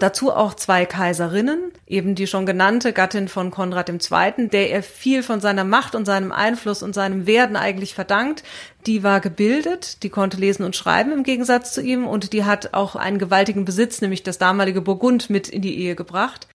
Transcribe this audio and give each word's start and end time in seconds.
Dazu 0.00 0.32
auch 0.32 0.54
zwei 0.54 0.86
Kaiserinnen, 0.86 1.72
eben 1.86 2.14
die 2.14 2.26
schon 2.26 2.46
genannte 2.46 2.94
Gattin 2.94 3.28
von 3.28 3.50
Konrad 3.50 3.90
II., 3.90 4.48
der 4.48 4.70
er 4.70 4.82
viel 4.82 5.22
von 5.22 5.42
seiner 5.42 5.64
Macht 5.64 5.94
und 5.94 6.06
seinem 6.06 6.32
Einfluss 6.32 6.82
und 6.82 6.94
seinem 6.94 7.26
Werden 7.26 7.54
eigentlich 7.54 7.92
verdankt. 7.92 8.42
Die 8.86 9.02
war 9.02 9.20
gebildet, 9.20 10.02
die 10.02 10.08
konnte 10.08 10.38
lesen 10.38 10.64
und 10.64 10.74
schreiben 10.74 11.12
im 11.12 11.22
Gegensatz 11.22 11.74
zu 11.74 11.82
ihm 11.82 12.06
und 12.06 12.32
die 12.32 12.44
hat 12.44 12.72
auch 12.72 12.96
einen 12.96 13.18
gewaltigen 13.18 13.66
Besitz, 13.66 14.00
nämlich 14.00 14.22
das 14.22 14.38
damalige 14.38 14.80
Burgund, 14.80 15.28
mit 15.28 15.50
in 15.50 15.60
die 15.60 15.78
Ehe 15.78 15.94
gebracht. 15.94 16.48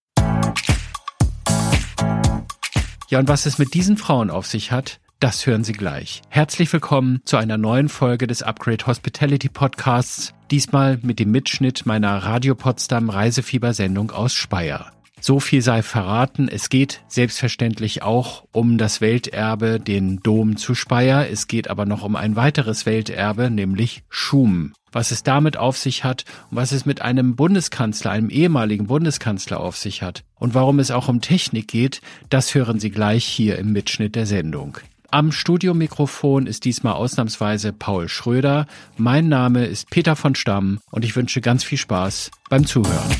Ja, 3.09 3.19
und 3.19 3.27
was 3.27 3.45
es 3.45 3.59
mit 3.59 3.75
diesen 3.75 3.97
Frauen 3.97 4.31
auf 4.31 4.47
sich 4.47 4.71
hat, 4.71 4.99
das 5.25 5.47
hören 5.47 5.63
Sie 5.63 5.73
gleich. 5.73 6.21
Herzlich 6.29 6.71
willkommen 6.71 7.19
zu 7.25 7.37
einer 7.37 7.57
neuen 7.57 7.89
Folge 7.89 8.27
des 8.27 8.43
Upgrade 8.43 8.85
Hospitality 8.85 9.49
Podcasts, 9.49 10.35
diesmal 10.51 10.99
mit 11.01 11.17
dem 11.17 11.31
Mitschnitt 11.31 11.87
meiner 11.87 12.15
Radio 12.19 12.53
Potsdam 12.53 13.09
Reisefiebersendung 13.09 14.11
aus 14.11 14.35
Speyer. 14.35 14.91
So 15.19 15.39
viel 15.39 15.63
sei 15.63 15.81
verraten, 15.81 16.47
es 16.47 16.69
geht 16.69 17.01
selbstverständlich 17.07 18.03
auch 18.03 18.43
um 18.51 18.77
das 18.77 19.01
Welterbe, 19.01 19.79
den 19.79 20.17
Dom 20.17 20.57
zu 20.57 20.75
Speyer, 20.75 21.27
es 21.27 21.47
geht 21.47 21.71
aber 21.71 21.87
noch 21.87 22.03
um 22.03 22.15
ein 22.15 22.35
weiteres 22.35 22.85
Welterbe, 22.85 23.49
nämlich 23.49 24.03
Schum. 24.09 24.73
Was 24.91 25.09
es 25.09 25.23
damit 25.23 25.57
auf 25.57 25.79
sich 25.79 26.03
hat 26.03 26.25
und 26.51 26.57
was 26.57 26.71
es 26.71 26.85
mit 26.85 27.01
einem 27.01 27.35
Bundeskanzler, 27.35 28.11
einem 28.11 28.29
ehemaligen 28.29 28.85
Bundeskanzler 28.85 29.59
auf 29.59 29.75
sich 29.75 30.03
hat 30.03 30.23
und 30.35 30.53
warum 30.53 30.77
es 30.77 30.91
auch 30.91 31.07
um 31.07 31.19
Technik 31.19 31.67
geht, 31.67 32.01
das 32.29 32.53
hören 32.53 32.79
Sie 32.79 32.91
gleich 32.91 33.25
hier 33.25 33.57
im 33.57 33.71
Mitschnitt 33.71 34.13
der 34.13 34.27
Sendung. 34.27 34.77
Am 35.11 35.31
Studiomikrofon 35.31 36.47
ist 36.47 36.65
diesmal 36.65 36.93
ausnahmsweise 36.93 37.73
Paul 37.73 38.09
Schröder. 38.09 38.65
Mein 38.97 39.29
Name 39.29 39.65
ist 39.65 39.89
Peter 39.89 40.15
von 40.15 40.35
Stamm 40.35 40.79
und 40.91 41.05
ich 41.05 41.15
wünsche 41.15 41.41
ganz 41.41 41.63
viel 41.63 41.77
Spaß 41.77 42.31
beim 42.49 42.65
Zuhören. 42.65 43.15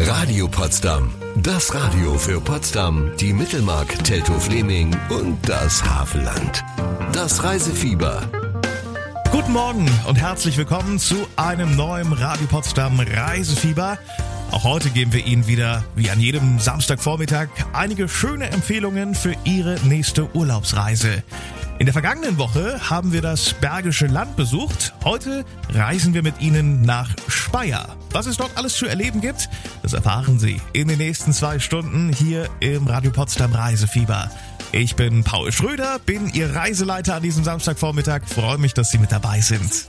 Radio 0.00 0.48
Potsdam. 0.48 1.10
Das 1.36 1.74
Radio 1.74 2.14
für 2.16 2.40
Potsdam, 2.40 3.10
die 3.18 3.32
Mittelmark, 3.32 4.02
Teltow-Fleming 4.04 4.96
und 5.10 5.38
das 5.48 5.84
Havelland. 5.84 6.64
Das 7.12 7.42
Reisefieber. 7.42 8.22
Guten 9.30 9.52
Morgen 9.52 9.90
und 10.06 10.16
herzlich 10.16 10.56
willkommen 10.56 10.98
zu 10.98 11.16
einem 11.36 11.76
neuen 11.76 12.12
Radio 12.12 12.46
Potsdam 12.46 13.00
Reisefieber. 13.00 13.98
Auch 14.50 14.64
heute 14.64 14.90
geben 14.90 15.12
wir 15.12 15.26
Ihnen 15.26 15.46
wieder, 15.46 15.84
wie 15.96 16.10
an 16.10 16.20
jedem 16.20 16.58
Samstagvormittag, 16.58 17.48
einige 17.72 18.08
schöne 18.08 18.50
Empfehlungen 18.50 19.14
für 19.14 19.34
Ihre 19.44 19.76
nächste 19.84 20.34
Urlaubsreise. 20.34 21.22
In 21.78 21.86
der 21.86 21.92
vergangenen 21.92 22.38
Woche 22.38 22.88
haben 22.88 23.12
wir 23.12 23.20
das 23.20 23.52
Bergische 23.54 24.06
Land 24.06 24.36
besucht. 24.36 24.94
Heute 25.02 25.44
reisen 25.70 26.14
wir 26.14 26.22
mit 26.22 26.40
Ihnen 26.40 26.82
nach 26.82 27.10
Speyer. 27.26 27.96
Was 28.12 28.26
es 28.26 28.36
dort 28.36 28.56
alles 28.56 28.74
zu 28.76 28.86
erleben 28.86 29.20
gibt, 29.20 29.48
das 29.82 29.92
erfahren 29.92 30.38
Sie 30.38 30.60
in 30.72 30.86
den 30.86 30.98
nächsten 30.98 31.32
zwei 31.32 31.58
Stunden 31.58 32.12
hier 32.12 32.48
im 32.60 32.86
Radio 32.86 33.10
Potsdam 33.10 33.52
Reisefieber. 33.52 34.30
Ich 34.70 34.94
bin 34.94 35.24
Paul 35.24 35.50
Schröder, 35.52 35.98
bin 35.98 36.30
Ihr 36.32 36.54
Reiseleiter 36.54 37.16
an 37.16 37.22
diesem 37.22 37.42
Samstagvormittag. 37.42 38.22
Freue 38.26 38.58
mich, 38.58 38.74
dass 38.74 38.90
Sie 38.90 38.98
mit 38.98 39.10
dabei 39.10 39.40
sind. 39.40 39.88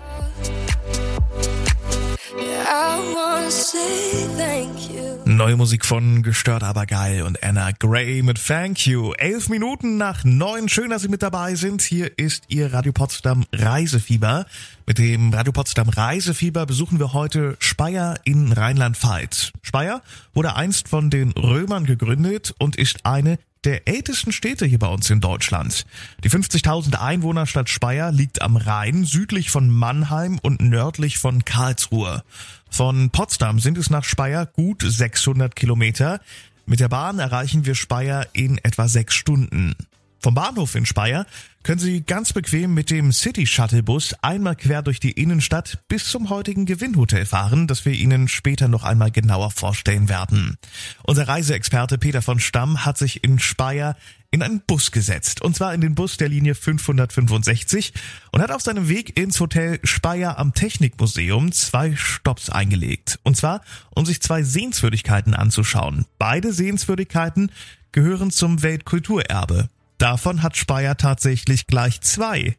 Neue 5.25 5.57
Musik 5.57 5.85
von 5.85 6.23
Gestört 6.23 6.63
aber 6.63 6.85
geil 6.85 7.23
und 7.23 7.43
Anna 7.43 7.71
Gray 7.71 8.21
mit 8.21 8.43
Thank 8.45 8.87
You. 8.87 9.13
Elf 9.13 9.49
Minuten 9.49 9.97
nach 9.97 10.23
neun. 10.23 10.69
Schön, 10.69 10.89
dass 10.89 11.01
Sie 11.01 11.07
mit 11.07 11.21
dabei 11.21 11.55
sind. 11.55 11.81
Hier 11.81 12.17
ist 12.17 12.45
Ihr 12.47 12.73
Radio 12.73 12.93
Potsdam 12.93 13.45
Reisefieber. 13.53 14.45
Mit 14.87 14.97
dem 14.97 15.33
Radio 15.33 15.51
Potsdam 15.51 15.89
Reisefieber 15.89 16.65
besuchen 16.65 16.99
wir 16.99 17.13
heute 17.13 17.57
Speyer 17.59 18.15
in 18.23 18.51
Rheinland-Pfalz. 18.51 19.51
Speyer 19.61 20.01
wurde 20.33 20.55
einst 20.55 20.87
von 20.87 21.09
den 21.09 21.31
Römern 21.31 21.85
gegründet 21.85 22.55
und 22.57 22.75
ist 22.75 23.05
eine 23.05 23.37
der 23.65 23.87
ältesten 23.87 24.31
Städte 24.31 24.65
hier 24.65 24.79
bei 24.79 24.87
uns 24.87 25.09
in 25.09 25.19
Deutschland. 25.19 25.85
Die 26.23 26.29
50.000 26.29 26.95
Einwohnerstadt 26.95 27.69
Speyer 27.69 28.11
liegt 28.11 28.41
am 28.41 28.55
Rhein, 28.55 29.03
südlich 29.03 29.49
von 29.49 29.69
Mannheim 29.69 30.39
und 30.41 30.61
nördlich 30.61 31.17
von 31.17 31.43
Karlsruhe. 31.43 32.23
Von 32.69 33.09
Potsdam 33.09 33.59
sind 33.59 33.77
es 33.77 33.89
nach 33.89 34.03
Speyer 34.03 34.45
gut 34.45 34.83
600 34.85 35.55
Kilometer. 35.55 36.21
Mit 36.65 36.79
der 36.79 36.89
Bahn 36.89 37.19
erreichen 37.19 37.65
wir 37.65 37.75
Speyer 37.75 38.27
in 38.33 38.57
etwa 38.59 38.87
sechs 38.87 39.15
Stunden. 39.15 39.75
Vom 40.19 40.33
Bahnhof 40.33 40.75
in 40.75 40.85
Speyer 40.85 41.25
können 41.63 41.79
Sie 41.79 42.01
ganz 42.01 42.31
bequem 42.31 42.73
mit 42.73 42.91
dem 42.91 43.11
City 43.11 43.47
Shuttle 43.47 43.83
Bus 43.83 44.15
einmal 44.21 44.55
quer 44.55 44.81
durch 44.81 44.99
die 44.99 45.11
Innenstadt 45.11 45.79
bis 45.87 46.09
zum 46.09 46.29
heutigen 46.29 46.65
Gewinnhotel 46.65 47.25
fahren, 47.25 47.67
das 47.67 47.85
wir 47.85 47.93
Ihnen 47.93 48.27
später 48.27 48.67
noch 48.67 48.83
einmal 48.83 49.11
genauer 49.11 49.51
vorstellen 49.51 50.09
werden. 50.09 50.57
Unser 51.03 51.27
Reiseexperte 51.27 51.97
Peter 51.97 52.21
von 52.21 52.39
Stamm 52.39 52.85
hat 52.85 52.97
sich 52.97 53.23
in 53.23 53.39
Speyer 53.39 53.95
in 54.35 54.43
einen 54.43 54.61
Bus 54.67 54.91
gesetzt, 54.91 55.41
und 55.41 55.55
zwar 55.55 55.73
in 55.73 55.81
den 55.81 55.95
Bus 55.95 56.17
der 56.17 56.29
Linie 56.29 56.55
565 56.55 57.93
und 58.31 58.41
hat 58.41 58.51
auf 58.51 58.61
seinem 58.61 58.89
Weg 58.89 59.17
ins 59.17 59.39
Hotel 59.39 59.79
Speyer 59.83 60.37
am 60.37 60.53
Technikmuseum 60.53 61.51
zwei 61.51 61.95
Stops 61.95 62.49
eingelegt. 62.49 63.19
Und 63.23 63.37
zwar, 63.37 63.61
um 63.95 64.05
sich 64.05 64.21
zwei 64.21 64.43
Sehenswürdigkeiten 64.43 65.33
anzuschauen. 65.33 66.05
Beide 66.19 66.51
Sehenswürdigkeiten 66.51 67.51
gehören 67.91 68.29
zum 68.29 68.61
Weltkulturerbe. 68.61 69.69
Davon 69.97 70.43
hat 70.43 70.57
Speyer 70.57 70.97
tatsächlich 70.97 71.67
gleich 71.67 72.01
zwei. 72.01 72.57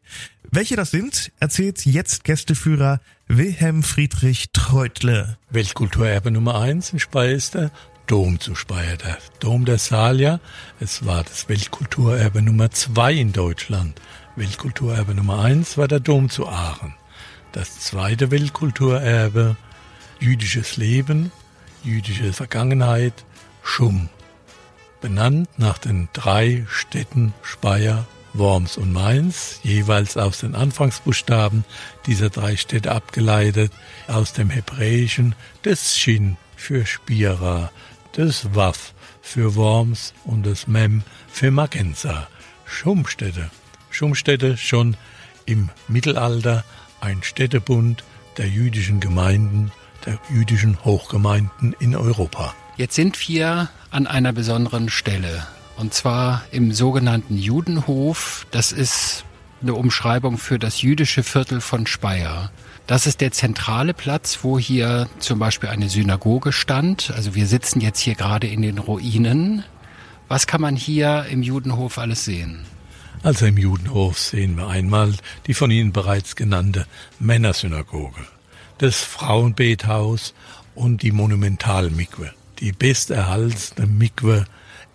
Welche 0.51 0.77
das 0.77 0.91
sind, 0.91 1.33
erzählt 1.39 1.85
jetzt 1.85 2.25
Gästeführer 2.25 3.01
Wilhelm 3.29 3.83
Friedrich 3.83 4.51
Treutle. 4.53 5.37
Weltkulturerbe 5.51 6.31
Nummer 6.31 6.61
eins 6.61 6.93
in 6.93 6.99
Speyer 6.99 7.33
ist 7.33 7.55
der 7.55 7.71
Dom 8.07 8.41
zu 8.41 8.55
Speyer, 8.55 8.97
der 8.97 9.19
Dom 9.41 9.65
der 9.65 9.79
Salia. 9.79 10.41
Es 10.81 11.05
war 11.05 11.25
das 11.25 11.49
Weltkulturerbe 11.49 12.41
Nummer 12.41 12.71
zwei 12.71 13.13
in 13.13 13.33
Deutschland. 13.33 14.01
Weltkulturerbe 14.37 15.15
Nummer 15.15 15.43
eins 15.43 15.77
war 15.77 15.89
der 15.89 16.01
Dom 16.01 16.31
zu 16.31 16.49
Aachen. 16.49 16.95
Das 17.53 17.81
zweite 17.81 18.31
Weltkulturerbe, 18.31 19.57
jüdisches 20.21 20.77
Leben, 20.77 21.33
jüdische 21.83 22.33
Vergangenheit, 22.33 23.25
Schum 23.63 24.09
benannt 25.06 25.49
nach 25.56 25.78
den 25.78 26.09
drei 26.15 26.67
Städten 26.69 27.33
Speyer, 27.41 28.09
Worms 28.33 28.77
und 28.77 28.93
Mainz, 28.93 29.61
jeweils 29.62 30.17
aus 30.17 30.41
den 30.41 30.56
Anfangsbuchstaben 30.56 31.65
dieser 32.06 32.28
drei 32.28 32.56
Städte 32.56 32.91
abgeleitet, 32.91 33.71
aus 34.09 34.33
dem 34.33 34.50
Hebräischen 34.50 35.37
des 35.65 35.97
Shin 35.97 36.37
für 36.56 36.84
Spira, 36.87 37.71
des 38.17 38.53
Waf 38.53 38.94
für 39.22 39.55
Worms 39.55 40.12
und 40.25 40.44
des 40.44 40.67
Mem 40.67 41.05
für 41.28 41.53
Magenza. 41.53 42.27
Schumstädte. 42.65 43.49
Schumstädte 43.91 44.56
schon 44.56 44.97
im 45.44 45.69
Mittelalter 45.87 46.65
ein 47.00 47.23
Städtebund 47.23 48.03
der 48.38 48.49
jüdischen 48.49 48.99
Gemeinden, 48.99 49.71
der 50.05 50.19
jüdischen 50.31 50.84
Hochgemeinden 50.84 51.77
in 51.78 51.94
Europa. 51.94 52.56
Jetzt 52.77 52.97
sind 52.97 53.28
wir 53.28 53.71
an 53.91 54.07
einer 54.07 54.33
besonderen 54.33 54.89
Stelle. 54.89 55.47
Und 55.77 55.95
zwar 55.95 56.43
im 56.51 56.73
sogenannten 56.73 57.37
Judenhof. 57.37 58.47
Das 58.51 58.73
ist 58.73 59.25
eine 59.63 59.75
Umschreibung 59.75 60.39
für 60.39 60.59
das 60.59 60.83
jüdische 60.83 61.23
Viertel 61.23 61.61
von 61.61 61.87
Speyer. 61.87 62.51
Das 62.87 63.07
ist 63.07 63.21
der 63.21 63.33
zentrale 63.33 63.95
Platz, 63.95 64.41
wo 64.43 64.59
hier 64.59 65.09
zum 65.19 65.39
Beispiel 65.39 65.69
eine 65.69 65.89
Synagoge 65.89 66.53
stand. 66.53 67.11
Also 67.15 67.35
wir 67.35 67.47
sitzen 67.47 67.81
jetzt 67.81 68.01
hier 68.01 68.15
gerade 68.15 68.47
in 68.47 68.63
den 68.63 68.79
Ruinen. 68.79 69.65
Was 70.29 70.47
kann 70.47 70.61
man 70.61 70.77
hier 70.77 71.27
im 71.31 71.43
Judenhof 71.43 71.99
alles 71.99 72.25
sehen? 72.25 72.65
Also 73.23 73.47
im 73.47 73.57
Judenhof 73.57 74.19
sehen 74.19 74.57
wir 74.57 74.69
einmal 74.69 75.15
die 75.47 75.55
von 75.55 75.71
Ihnen 75.71 75.93
bereits 75.93 76.37
genannte 76.37 76.87
Männersynagoge, 77.19 78.21
das 78.79 79.01
Frauenbethaus 79.01 80.35
und 80.75 81.03
die 81.03 81.12
Monumentalmikwe 81.12 82.32
die 82.61 82.73
besterhaltene 82.73 83.87
Mikwe 83.87 84.47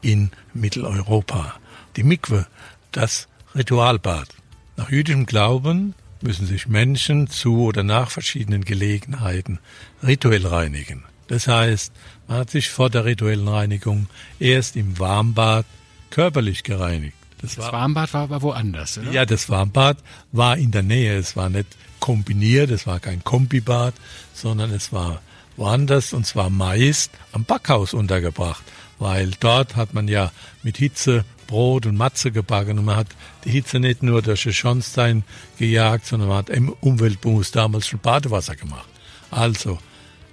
in 0.01 0.31
Mitteleuropa. 0.53 1.55
Die 1.95 2.03
Mikwe, 2.03 2.47
das 2.91 3.27
Ritualbad. 3.55 4.29
Nach 4.77 4.89
jüdischem 4.89 5.25
Glauben 5.25 5.93
müssen 6.21 6.47
sich 6.47 6.67
Menschen 6.67 7.27
zu 7.27 7.63
oder 7.63 7.83
nach 7.83 8.09
verschiedenen 8.11 8.63
Gelegenheiten 8.63 9.59
rituell 10.03 10.45
reinigen. 10.45 11.03
Das 11.27 11.47
heißt, 11.47 11.93
man 12.27 12.39
hat 12.39 12.49
sich 12.49 12.69
vor 12.69 12.89
der 12.89 13.05
rituellen 13.05 13.47
Reinigung 13.47 14.07
erst 14.39 14.75
im 14.75 14.99
Warmbad 14.99 15.65
körperlich 16.09 16.63
gereinigt. 16.63 17.15
Das, 17.41 17.55
das 17.55 17.71
Warmbad 17.71 18.13
war 18.13 18.23
aber 18.23 18.41
woanders, 18.41 18.97
oder? 18.97 19.11
Ja, 19.11 19.25
das 19.25 19.49
Warmbad 19.49 19.97
war 20.31 20.57
in 20.57 20.71
der 20.71 20.83
Nähe. 20.83 21.17
Es 21.17 21.35
war 21.35 21.49
nicht 21.49 21.67
kombiniert, 21.99 22.69
es 22.69 22.85
war 22.85 22.99
kein 22.99 23.23
Kombibad, 23.23 23.93
sondern 24.33 24.71
es 24.71 24.91
war 24.93 25.21
woanders 25.61 26.11
und 26.11 26.25
zwar 26.25 26.49
meist 26.49 27.11
am 27.31 27.45
Backhaus 27.45 27.93
untergebracht, 27.93 28.63
weil 28.97 29.31
dort 29.39 29.75
hat 29.75 29.93
man 29.93 30.07
ja 30.07 30.31
mit 30.63 30.77
Hitze 30.77 31.23
Brot 31.45 31.85
und 31.85 31.97
Matze 31.97 32.31
gebacken 32.31 32.79
und 32.79 32.85
man 32.85 32.95
hat 32.95 33.07
die 33.45 33.51
Hitze 33.51 33.79
nicht 33.79 34.01
nur 34.01 34.23
durch 34.23 34.43
den 34.43 34.53
Schornstein 34.53 35.23
gejagt, 35.59 36.07
sondern 36.07 36.29
man 36.29 36.37
hat 36.39 36.49
im 36.49 36.69
Umweltbus 36.69 37.51
damals 37.51 37.87
schon 37.87 37.99
Badewasser 37.99 38.55
gemacht. 38.55 38.87
Also 39.29 39.77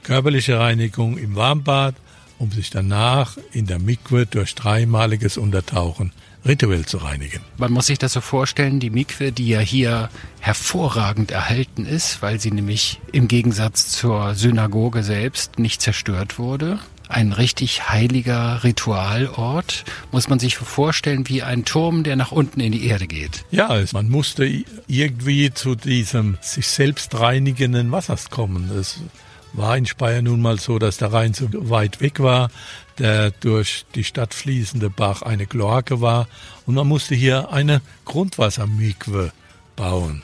körperliche 0.02 0.58
Reinigung 0.58 1.19
im 1.19 1.36
Warmbad, 1.36 1.94
um 2.38 2.50
sich 2.50 2.70
danach 2.70 3.36
in 3.52 3.66
der 3.66 3.80
Mikwe 3.80 4.25
durch 4.25 4.54
dreimaliges 4.54 5.36
Untertauchen 5.36 6.12
rituell 6.46 6.87
zu 6.87 6.99
reinigen. 6.99 7.40
Man 7.56 7.73
muss 7.73 7.87
sich 7.87 7.99
das 7.99 8.12
so 8.12 8.20
vorstellen, 8.20 8.81
die 8.81 8.90
Mikwe, 8.90 9.32
die 9.32 9.49
ja 9.49 9.61
hier 9.61 10.08
hervorragend 10.40 11.31
erhalten 11.31 11.87
ist, 11.87 12.23
weil 12.23 12.40
sie 12.40 12.50
nämlich 12.50 13.00
im 13.12 13.29
Gegensatz 13.29 13.88
zur 13.88 14.35
Synagoge 14.35 15.02
selbst 15.02 15.58
nicht 15.58 15.82
zerstört 15.82 16.38
wurde, 16.38 16.79
ein 17.08 17.32
richtig 17.32 17.88
heiliger 17.88 18.62
Ritualort. 18.64 19.85
Muss 20.12 20.29
man 20.29 20.38
sich 20.38 20.56
vorstellen 20.56 21.29
wie 21.29 21.43
ein 21.43 21.64
Turm, 21.64 22.05
der 22.05 22.17
nach 22.17 22.32
unten 22.32 22.61
in 22.61 22.73
die 22.73 22.87
Erde 22.87 23.06
geht. 23.06 23.44
Ja, 23.50 23.82
man 23.93 24.08
musste 24.08 24.44
irgendwie 24.87 25.50
zu 25.52 25.75
diesem 25.75 26.38
sich 26.40 26.67
selbst 26.69 27.19
reinigenden 27.19 27.90
Wassers 27.90 28.31
kommen. 28.31 28.70
Es 28.79 29.00
war 29.52 29.76
in 29.76 29.86
Speyer 29.86 30.22
nun 30.22 30.40
mal 30.40 30.58
so, 30.58 30.78
dass 30.78 30.98
der 30.98 31.12
Rhein 31.12 31.34
so 31.34 31.48
weit 31.52 32.00
weg 32.00 32.20
war, 32.20 32.50
der 32.98 33.30
durch 33.30 33.84
die 33.94 34.04
Stadt 34.04 34.34
fließende 34.34 34.90
Bach 34.90 35.22
eine 35.22 35.46
Kloake 35.46 36.00
war 36.00 36.28
und 36.66 36.74
man 36.74 36.86
musste 36.86 37.14
hier 37.14 37.52
eine 37.52 37.80
Grundwassermikwe 38.04 39.32
bauen. 39.76 40.22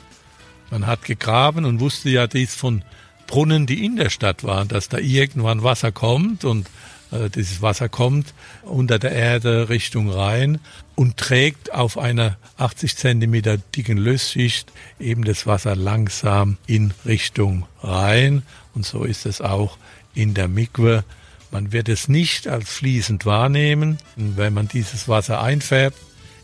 Man 0.71 0.87
hat 0.87 1.03
gegraben 1.03 1.65
und 1.65 1.79
wusste 1.79 2.09
ja 2.09 2.27
dies 2.27 2.55
von 2.55 2.83
Brunnen, 3.27 3.65
die 3.65 3.85
in 3.85 3.95
der 3.95 4.09
Stadt 4.09 4.43
waren, 4.43 4.67
dass 4.67 4.89
da 4.89 4.97
irgendwann 4.97 5.63
Wasser 5.63 5.91
kommt 5.91 6.45
und 6.45 6.67
äh, 7.11 7.29
dieses 7.29 7.61
Wasser 7.61 7.89
kommt 7.89 8.33
unter 8.63 8.99
der 8.99 9.11
Erde 9.11 9.69
Richtung 9.69 10.09
Rhein 10.09 10.59
und 10.95 11.17
trägt 11.17 11.73
auf 11.73 11.97
einer 11.97 12.37
80 12.57 12.97
Zentimeter 12.97 13.57
dicken 13.57 13.97
Lösschicht 13.97 14.71
eben 14.99 15.23
das 15.23 15.47
Wasser 15.47 15.75
langsam 15.75 16.57
in 16.67 16.93
Richtung 17.05 17.65
Rhein. 17.81 18.43
Und 18.75 18.85
so 18.85 19.03
ist 19.03 19.25
es 19.25 19.41
auch 19.41 19.77
in 20.13 20.33
der 20.33 20.47
Mikwe. 20.47 21.03
Man 21.51 21.71
wird 21.71 21.89
es 21.89 22.07
nicht 22.07 22.47
als 22.47 22.69
fließend 22.69 23.25
wahrnehmen. 23.25 23.97
Wenn 24.15 24.53
man 24.53 24.67
dieses 24.67 25.07
Wasser 25.07 25.41
einfärbt, 25.41 25.97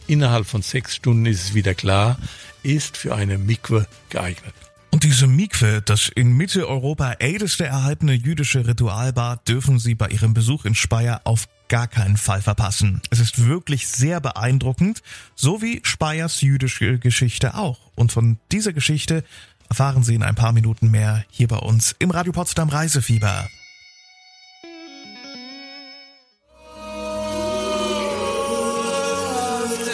innerhalb 0.07 0.45
von 0.45 0.61
sechs 0.61 0.95
Stunden 0.95 1.25
ist 1.25 1.43
es 1.43 1.53
wieder 1.53 1.73
klar, 1.73 2.17
ist 2.63 2.97
für 2.97 3.15
eine 3.15 3.37
Mikwe 3.37 3.87
geeignet. 4.09 4.53
Und 4.91 5.03
diese 5.05 5.25
Mikwe, 5.25 5.81
das 5.81 6.09
in 6.09 6.33
Mitteleuropa 6.33 7.13
älteste 7.13 7.65
erhaltene 7.65 8.13
jüdische 8.13 8.67
Ritualbad, 8.67 9.47
dürfen 9.47 9.79
Sie 9.79 9.95
bei 9.95 10.09
Ihrem 10.09 10.33
Besuch 10.33 10.65
in 10.65 10.75
Speyer 10.75 11.21
auf 11.23 11.47
gar 11.69 11.87
keinen 11.87 12.17
Fall 12.17 12.41
verpassen. 12.41 13.01
Es 13.09 13.21
ist 13.21 13.45
wirklich 13.45 13.87
sehr 13.87 14.19
beeindruckend, 14.19 15.01
so 15.35 15.61
wie 15.61 15.79
Speyers 15.83 16.41
jüdische 16.41 16.99
Geschichte 16.99 17.55
auch. 17.55 17.79
Und 17.95 18.11
von 18.11 18.37
dieser 18.51 18.73
Geschichte 18.73 19.23
erfahren 19.71 20.03
Sie 20.03 20.15
in 20.15 20.21
ein 20.21 20.35
paar 20.35 20.51
Minuten 20.51 20.91
mehr 20.91 21.23
hier 21.29 21.47
bei 21.47 21.55
uns 21.55 21.95
im 21.97 22.11
Radio 22.11 22.33
Potsdam 22.33 22.67
Reisefieber. 22.67 23.47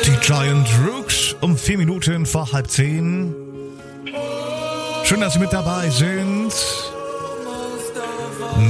Die 0.04 0.16
Giant 0.26 0.68
Rooks 0.84 1.36
um 1.42 1.56
vier 1.56 1.78
Minuten 1.78 2.26
vor 2.26 2.52
halb 2.52 2.72
zehn. 2.72 3.36
Schön, 5.04 5.22
dass 5.22 5.34
Sie 5.34 5.40
mit 5.40 5.54
dabei 5.54 5.92
sind. 5.92 6.52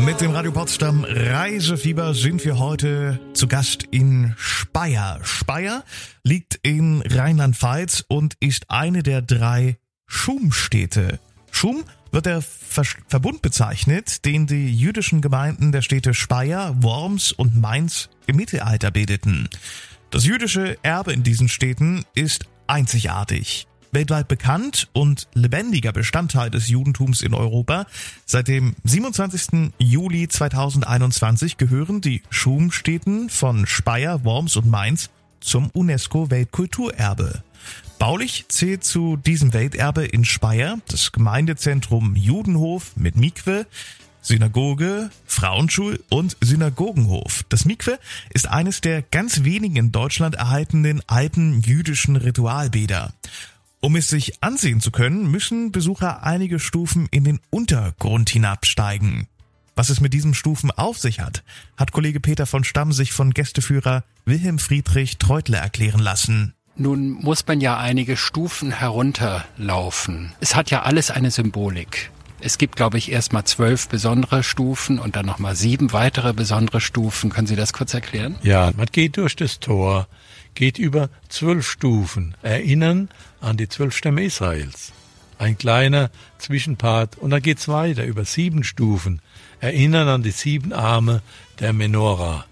Mit 0.06 0.20
dem 0.20 0.32
Radio 0.32 0.52
Potsdam 0.52 1.06
Reisefieber 1.06 2.14
sind 2.16 2.44
wir 2.44 2.60
heute 2.60 3.22
zu 3.32 3.48
Gast 3.48 3.84
in 3.92 4.36
Speyer. 4.38 5.22
Speyer 5.24 5.86
liegt 6.24 6.60
in 6.64 7.02
Rheinland-Pfalz 7.02 8.04
und 8.10 8.36
ist 8.42 8.70
eine 8.70 9.04
der 9.04 9.22
drei 9.22 9.78
Schumstädte. 10.08 11.20
Schum 11.52 11.84
wird 12.12 12.26
der 12.26 12.42
Ver 12.42 12.84
Verbund 13.08 13.42
bezeichnet, 13.42 14.26
den 14.26 14.48
die 14.48 14.74
jüdischen 14.76 15.22
Gemeinden 15.22 15.72
der 15.72 15.82
Städte 15.82 16.14
Speyer, 16.14 16.76
Worms 16.82 17.32
und 17.32 17.60
Mainz 17.60 18.10
im 18.26 18.38
Mittelalter 18.38 18.92
bildeten. 18.92 19.50
Das 20.10 20.26
jüdische 20.26 20.78
Erbe 20.84 21.14
in 21.14 21.24
diesen 21.24 21.50
Städten 21.50 22.06
ist 22.14 22.46
einzigartig 22.68 23.68
weltweit 23.92 24.28
bekannt 24.28 24.90
und 24.94 25.28
lebendiger 25.34 25.92
Bestandteil 25.92 26.50
des 26.50 26.70
Judentums 26.70 27.22
in 27.22 27.34
Europa. 27.34 27.86
Seit 28.26 28.48
dem 28.48 28.76
27. 28.84 29.72
Juli 29.80 30.28
2021 30.28 31.58
gehören 31.58 32.02
die 32.02 32.22
Schumstädten 32.30 33.30
von 33.30 33.66
Speyer, 33.66 34.24
Worms 34.24 34.56
und 34.56 34.68
Mainz 34.70 35.10
zum 35.40 35.70
UNESCO-Weltkulturerbe. 35.72 37.44
Baulich 38.00 38.46
zählt 38.50 38.84
zu 38.84 39.18
diesem 39.18 39.54
Welterbe 39.54 40.06
in 40.06 40.24
Speyer 40.24 40.80
das 40.88 41.12
Gemeindezentrum 41.12 42.16
Judenhof 42.16 42.96
mit 42.96 43.16
Mikwe, 43.16 43.66
Synagoge, 44.22 45.10
Frauenschul 45.26 46.04
und 46.10 46.38
Synagogenhof. 46.40 47.46
Das 47.50 47.66
Mikwe 47.66 47.98
ist 48.30 48.48
eines 48.48 48.82
der 48.82 49.02
ganz 49.02 49.44
wenigen 49.44 49.78
in 49.78 49.92
Deutschland 49.92 50.36
erhaltenen 50.36 51.02
alten 51.08 51.62
jüdischen 51.62 52.16
Ritualbäder. 52.18 53.14
Um 53.80 53.96
es 53.96 54.10
sich 54.10 54.44
ansehen 54.44 54.82
zu 54.82 54.92
können, 54.92 55.32
müssen 55.32 55.72
Besucher 55.72 56.24
einige 56.24 56.60
Stufen 56.60 57.08
in 57.10 57.24
den 57.24 57.40
Untergrund 57.50 58.30
hinabsteigen. 58.30 59.28
Was 59.76 59.90
es 59.90 60.02
mit 60.02 60.14
diesen 60.14 60.34
Stufen 60.34 60.72
auf 60.72 60.98
sich 60.98 61.20
hat, 61.20 61.44
hat 61.78 61.92
Kollege 61.92 62.20
Peter 62.20 62.46
von 62.46 62.64
Stamm 62.64 62.92
sich 62.92 63.12
von 63.12 63.32
Gästeführer 63.32 64.04
Wilhelm 64.26 64.60
Friedrich 64.60 65.18
Treutler 65.18 65.60
erklären 65.60 66.00
lassen. 66.00 66.54
Nun 66.80 67.12
muss 67.12 67.46
man 67.48 67.60
ja 67.60 67.78
einige 67.78 68.18
Stufen 68.18 68.72
herunterlaufen. 68.72 70.34
Es 70.40 70.56
hat 70.56 70.70
ja 70.70 70.84
alles 70.84 71.10
eine 71.10 71.32
Symbolik. 71.32 72.12
Es 72.40 72.60
gibt, 72.60 72.76
glaube 72.76 73.00
ich, 73.00 73.12
erstmal 73.12 73.46
zwölf 73.46 73.88
besondere 73.90 74.44
Stufen 74.44 75.00
und 75.00 75.16
dann 75.16 75.26
nochmal 75.26 75.56
sieben 75.56 75.92
weitere 75.92 76.34
besondere 76.34 76.80
Stufen. 76.80 77.32
Können 77.32 77.48
Sie 77.48 77.56
das 77.56 77.74
kurz 77.74 77.96
erklären? 77.96 78.36
Ja, 78.44 78.72
man 78.78 78.86
geht 78.92 79.18
durch 79.18 79.36
das 79.36 79.60
Tor, 79.60 80.08
geht 80.54 80.78
über 80.78 81.10
zwölf 81.30 81.68
Stufen, 81.68 82.36
erinnern 82.44 83.10
an 83.42 83.58
die 83.58 83.68
zwölf 83.68 83.98
Stämme 83.98 84.24
Israels. 84.24 84.94
Ein 85.40 85.58
kleiner 85.58 86.12
Zwischenpart 86.38 87.18
und 87.18 87.32
dann 87.32 87.42
geht's 87.42 87.68
weiter 87.68 88.06
über 88.06 88.24
sieben 88.24 88.64
Stufen, 88.64 89.22
erinnern 89.60 90.08
an 90.08 90.24
die 90.24 90.32
sieben 90.32 90.74
Arme 90.74 91.24
der 91.60 91.74
Menora. 91.74 92.46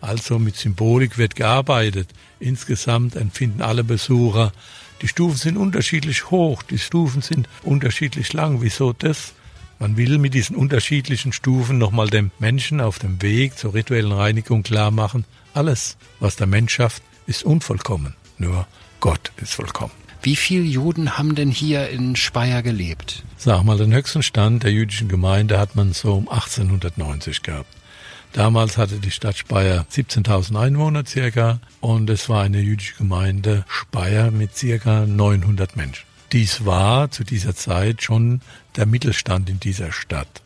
Also 0.00 0.38
mit 0.38 0.56
Symbolik 0.56 1.18
wird 1.18 1.36
gearbeitet. 1.36 2.08
Insgesamt 2.42 3.14
empfinden 3.14 3.62
alle 3.62 3.84
Besucher, 3.84 4.52
die 5.00 5.06
Stufen 5.06 5.36
sind 5.36 5.56
unterschiedlich 5.56 6.30
hoch, 6.30 6.64
die 6.64 6.78
Stufen 6.78 7.22
sind 7.22 7.48
unterschiedlich 7.62 8.32
lang. 8.32 8.62
Wieso 8.62 8.92
das? 8.92 9.32
Man 9.78 9.96
will 9.96 10.18
mit 10.18 10.34
diesen 10.34 10.56
unterschiedlichen 10.56 11.32
Stufen 11.32 11.78
nochmal 11.78 12.08
dem 12.08 12.32
Menschen 12.40 12.80
auf 12.80 12.98
dem 12.98 13.22
Weg 13.22 13.56
zur 13.56 13.74
rituellen 13.74 14.10
Reinigung 14.10 14.64
klar 14.64 14.90
machen, 14.90 15.24
alles, 15.54 15.96
was 16.18 16.34
der 16.34 16.48
Mensch 16.48 16.74
schafft, 16.74 17.02
ist 17.26 17.44
unvollkommen. 17.44 18.14
Nur 18.38 18.66
Gott 18.98 19.30
ist 19.36 19.54
vollkommen. 19.54 19.92
Wie 20.22 20.36
viele 20.36 20.64
Juden 20.64 21.16
haben 21.18 21.36
denn 21.36 21.50
hier 21.50 21.90
in 21.90 22.16
Speyer 22.16 22.62
gelebt? 22.62 23.22
Sag 23.36 23.62
mal, 23.62 23.76
den 23.78 23.92
höchsten 23.92 24.22
Stand 24.24 24.64
der 24.64 24.72
jüdischen 24.72 25.08
Gemeinde 25.08 25.60
hat 25.60 25.76
man 25.76 25.92
so 25.92 26.14
um 26.14 26.28
1890 26.28 27.42
gehabt. 27.42 27.72
Damals 28.32 28.78
hatte 28.78 28.96
die 28.96 29.10
Stadt 29.10 29.36
Speyer 29.36 29.84
17.000 29.92 30.58
Einwohner 30.58 31.04
circa 31.06 31.60
und 31.80 32.08
es 32.08 32.30
war 32.30 32.42
eine 32.42 32.60
jüdische 32.60 32.96
Gemeinde 32.96 33.64
Speyer 33.68 34.30
mit 34.30 34.56
circa 34.56 35.04
900 35.04 35.76
Menschen. 35.76 36.06
Dies 36.32 36.64
war 36.64 37.10
zu 37.10 37.24
dieser 37.24 37.54
Zeit 37.54 38.02
schon 38.02 38.40
der 38.76 38.86
Mittelstand 38.86 39.50
in 39.50 39.60
dieser 39.60 39.92
Stadt. 39.92 40.42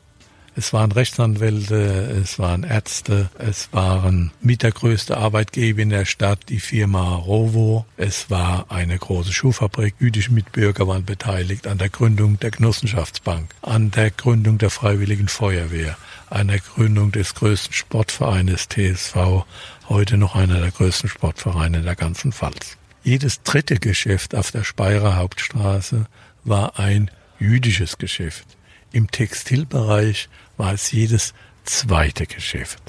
Es 0.59 0.73
waren 0.73 0.91
Rechtsanwälte, 0.91 1.77
es 2.23 2.39
waren 2.39 2.65
Ärzte, 2.65 3.29
es 3.39 3.69
waren 3.73 4.33
mit 4.41 4.63
der 4.63 4.73
größte 4.73 5.17
Arbeitgeber 5.17 5.83
in 5.83 5.91
der 5.91 6.07
Stadt, 6.07 6.41
die 6.49 6.61
Firma 6.61 7.15
Rovo. 7.15 7.85
Es 7.99 8.31
war 8.31 8.71
eine 8.71 8.99
große 8.99 9.35
Schuhfabrik. 9.35 9.95
Jüdische 10.01 10.33
Mitbürger 10.33 10.89
waren 10.89 11.05
beteiligt 11.05 11.67
an 11.67 11.77
der 11.77 11.91
Gründung 11.91 12.41
der 12.41 12.53
Genossenschaftsbank, 12.53 13.55
an 13.61 13.91
der 13.91 14.11
Gründung 14.11 14.57
der 14.57 14.71
Freiwilligen 14.71 15.29
Feuerwehr, 15.29 15.99
der 16.31 16.59
Gründung 16.61 17.13
des 17.13 17.35
größten 17.35 17.73
Sportvereines 17.73 18.69
TSV, 18.69 19.45
heute 19.89 20.17
noch 20.17 20.35
einer 20.35 20.61
der 20.61 20.71
größten 20.71 21.09
Sportvereine 21.09 21.83
der 21.83 21.97
ganzen 21.97 22.33
Pfalz. 22.33 22.77
Jedes 23.03 23.43
dritte 23.43 23.77
Geschäft 23.77 24.35
auf 24.35 24.51
der 24.51 24.65
Speyerer 24.65 25.17
Hauptstraße 25.17 26.07
war 26.45 26.79
ein 26.79 27.11
jüdisches 27.39 27.99
Geschäft. 27.99 28.47
Im 28.93 29.11
Textilbereich 29.11 30.29
war 30.57 30.73
es 30.73 30.91
jedes 30.91 31.35
zweite 31.65 32.27
Geschäft. 32.27 32.83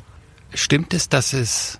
Stimmt 0.53 0.93
es, 0.93 1.09
dass 1.09 1.33
es 1.33 1.79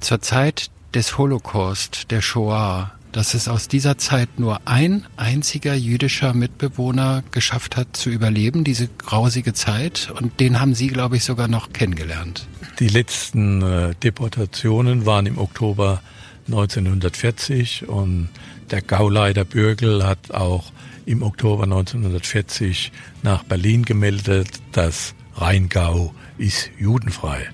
zur 0.00 0.20
Zeit 0.20 0.70
des 0.94 1.18
Holocaust, 1.18 2.10
der 2.10 2.22
Shoah, 2.22 2.97
dass 3.18 3.34
es 3.34 3.48
aus 3.48 3.66
dieser 3.66 3.98
Zeit 3.98 4.38
nur 4.38 4.60
ein 4.64 5.04
einziger 5.16 5.74
jüdischer 5.74 6.34
Mitbewohner 6.34 7.24
geschafft 7.32 7.76
hat 7.76 7.96
zu 7.96 8.10
überleben, 8.10 8.62
diese 8.62 8.86
grausige 8.86 9.54
Zeit. 9.54 10.12
Und 10.20 10.38
den 10.38 10.60
haben 10.60 10.72
Sie, 10.72 10.86
glaube 10.86 11.16
ich, 11.16 11.24
sogar 11.24 11.48
noch 11.48 11.72
kennengelernt. 11.72 12.46
Die 12.78 12.86
letzten 12.86 13.60
äh, 13.60 13.96
Deportationen 13.96 15.04
waren 15.04 15.26
im 15.26 15.36
Oktober 15.36 16.00
1940 16.46 17.88
und 17.88 18.28
der 18.70 18.82
Gauleiter 18.82 19.44
Bürgel 19.44 20.06
hat 20.06 20.30
auch 20.30 20.70
im 21.04 21.24
Oktober 21.24 21.64
1940 21.64 22.92
nach 23.24 23.42
Berlin 23.42 23.84
gemeldet, 23.84 24.60
dass 24.70 25.16
Rheingau 25.34 26.14
ist 26.36 26.70
judenfrei. 26.78 27.50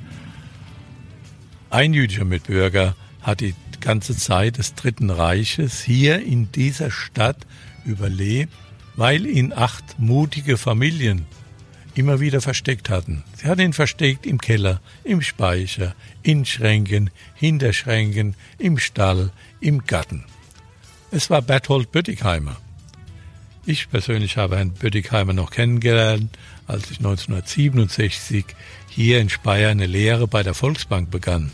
Ein 1.71 1.95
jüdischer 1.95 2.27
Mitbürger 2.27 2.95
hat 3.23 3.41
die 3.41 3.55
ganze 3.85 4.17
Zeit 4.17 4.57
des 4.57 4.75
Dritten 4.75 5.11
Reiches 5.11 5.83
hier 5.83 6.21
in 6.21 6.51
dieser 6.51 6.91
Stadt 6.91 7.47
überlebt, 7.85 8.53
weil 8.97 9.27
ihn 9.27 9.53
acht 9.53 9.99
mutige 9.99 10.57
Familien 10.57 11.27
immer 11.95 12.19
wieder 12.19 12.41
versteckt 12.41 12.89
hatten. 12.89 13.23
Sie 13.37 13.47
hatten 13.47 13.61
ihn 13.61 13.73
versteckt 13.75 14.27
im 14.27 14.41
Keller, 14.41 14.81
im 15.05 15.21
Speicher, 15.21 15.95
in 16.23 16.47
Schränken, 16.47 17.11
hinter 17.35 17.73
Schränken, 17.73 18.35
im 18.59 18.79
Stall, 18.79 19.31
im 19.61 19.85
Garten. 19.85 20.25
Es 21.11 21.29
war 21.29 21.43
Berthold 21.43 21.93
Böttigheimer. 21.93 22.57
Ich 23.67 23.91
persönlich 23.91 24.39
habe 24.39 24.57
Herrn 24.57 24.73
Böttigheimer 24.73 25.35
noch 25.35 25.51
kennengelernt, 25.51 26.37
als 26.67 26.91
ich 26.91 26.99
1967 26.99 28.47
hier 28.89 29.21
in 29.21 29.29
Speyer 29.29 29.71
eine 29.71 29.87
Lehre 29.87 30.27
bei 30.27 30.43
der 30.43 30.55
Volksbank 30.55 31.11
begann. 31.11 31.53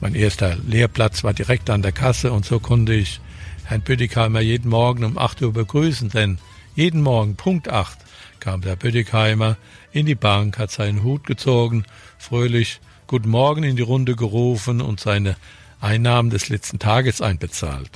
Mein 0.00 0.14
erster 0.14 0.56
Lehrplatz 0.66 1.24
war 1.24 1.32
direkt 1.32 1.70
an 1.70 1.82
der 1.82 1.92
Kasse 1.92 2.32
und 2.32 2.44
so 2.44 2.60
konnte 2.60 2.92
ich 2.92 3.20
Herrn 3.64 3.80
Böttigheimer 3.80 4.40
jeden 4.40 4.68
Morgen 4.68 5.04
um 5.04 5.16
8 5.16 5.42
Uhr 5.42 5.52
begrüßen, 5.52 6.10
denn 6.10 6.38
jeden 6.74 7.02
Morgen 7.02 7.36
Punkt 7.36 7.68
8 7.68 7.98
kam 8.38 8.60
der 8.60 8.76
Böttigheimer 8.76 9.56
in 9.92 10.04
die 10.04 10.14
Bank, 10.14 10.58
hat 10.58 10.70
seinen 10.70 11.02
Hut 11.02 11.26
gezogen, 11.26 11.84
fröhlich 12.18 12.80
Guten 13.06 13.30
Morgen 13.30 13.62
in 13.62 13.76
die 13.76 13.82
Runde 13.82 14.16
gerufen 14.16 14.80
und 14.80 15.00
seine 15.00 15.36
Einnahmen 15.80 16.28
des 16.28 16.48
letzten 16.48 16.78
Tages 16.78 17.20
einbezahlt. 17.20 17.90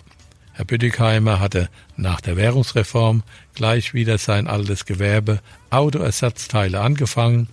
Herr 0.53 0.65
Böttigheimer 0.65 1.39
hatte 1.41 1.69
nach 1.97 2.21
der 2.21 2.37
Währungsreform 2.37 3.23
gleich 3.55 3.93
wieder 3.93 4.19
sein 4.19 4.47
altes 4.47 4.87
Gewerbe 4.87 5.41
Autoersatzteile 5.71 6.81
angefangen 6.81 7.49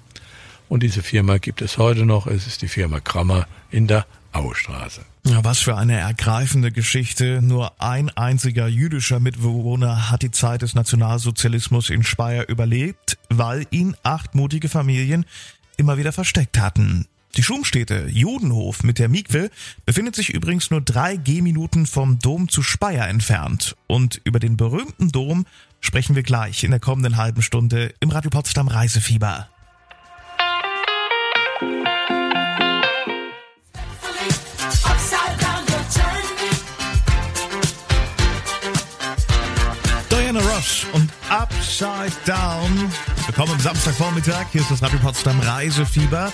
und 0.70 0.84
diese 0.84 1.04
Firma 1.04 1.38
gibt 1.38 1.62
es 1.62 1.78
heute 1.78 2.06
noch. 2.06 2.28
Es 2.28 2.48
ist 2.48 2.62
die 2.62 2.68
Firma 2.68 3.00
Krammer 3.00 3.48
in 3.72 3.88
der 3.88 4.06
Austraße. 4.38 5.02
Ja, 5.26 5.44
was 5.44 5.60
für 5.60 5.76
eine 5.76 5.98
ergreifende 5.98 6.72
Geschichte. 6.72 7.42
Nur 7.42 7.82
ein 7.82 8.10
einziger 8.12 8.68
jüdischer 8.68 9.20
Mitbewohner 9.20 10.10
hat 10.12 10.22
die 10.22 10.32
Zeit 10.32 10.62
des 10.62 10.76
Nationalsozialismus 10.76 11.90
in 11.90 12.04
Speyer 12.04 12.48
überlebt, 12.48 13.18
weil 13.30 13.66
ihn 13.72 13.96
acht 14.04 14.36
mutige 14.36 14.70
Familien 14.70 15.26
immer 15.78 15.98
wieder 15.98 16.12
versteckt 16.12 16.60
hatten. 16.60 17.08
Die 17.36 17.44
Schumstätte 17.44 18.08
Judenhof 18.10 18.84
mit 18.84 18.98
der 18.98 19.10
Mikwe 19.10 19.52
befindet 19.86 20.16
sich 20.16 20.34
übrigens 20.34 20.72
nur 20.72 20.82
drei 20.82 21.18
Gehminuten 21.18 21.86
vom 21.86 22.18
Dom 22.20 22.50
zu 22.50 22.64
Speyer 22.64 23.08
entfernt. 23.08 23.76
Und 23.86 24.22
über 24.24 24.40
den 24.40 24.58
berühmten 24.58 25.12
Dom 25.12 25.46
sprechen 25.80 26.16
wir 26.16 26.24
gleich 26.24 26.64
in 26.64 26.72
der 26.72 26.80
kommenden 26.80 27.18
halben 27.18 27.42
Stunde 27.42 27.94
im 28.00 28.10
Radio 28.10 28.32
Potsdam 28.32 28.68
Reisefieber. 28.68 29.50
Upside 41.78 42.18
Down. 42.26 42.92
Willkommen 43.28 43.52
am 43.52 43.60
Samstagvormittag. 43.60 44.48
Hier 44.52 44.62
ist 44.62 44.72
das 44.72 44.82
Radio 44.82 44.98
Potsdam 44.98 45.40
Reisefieber. 45.40 46.34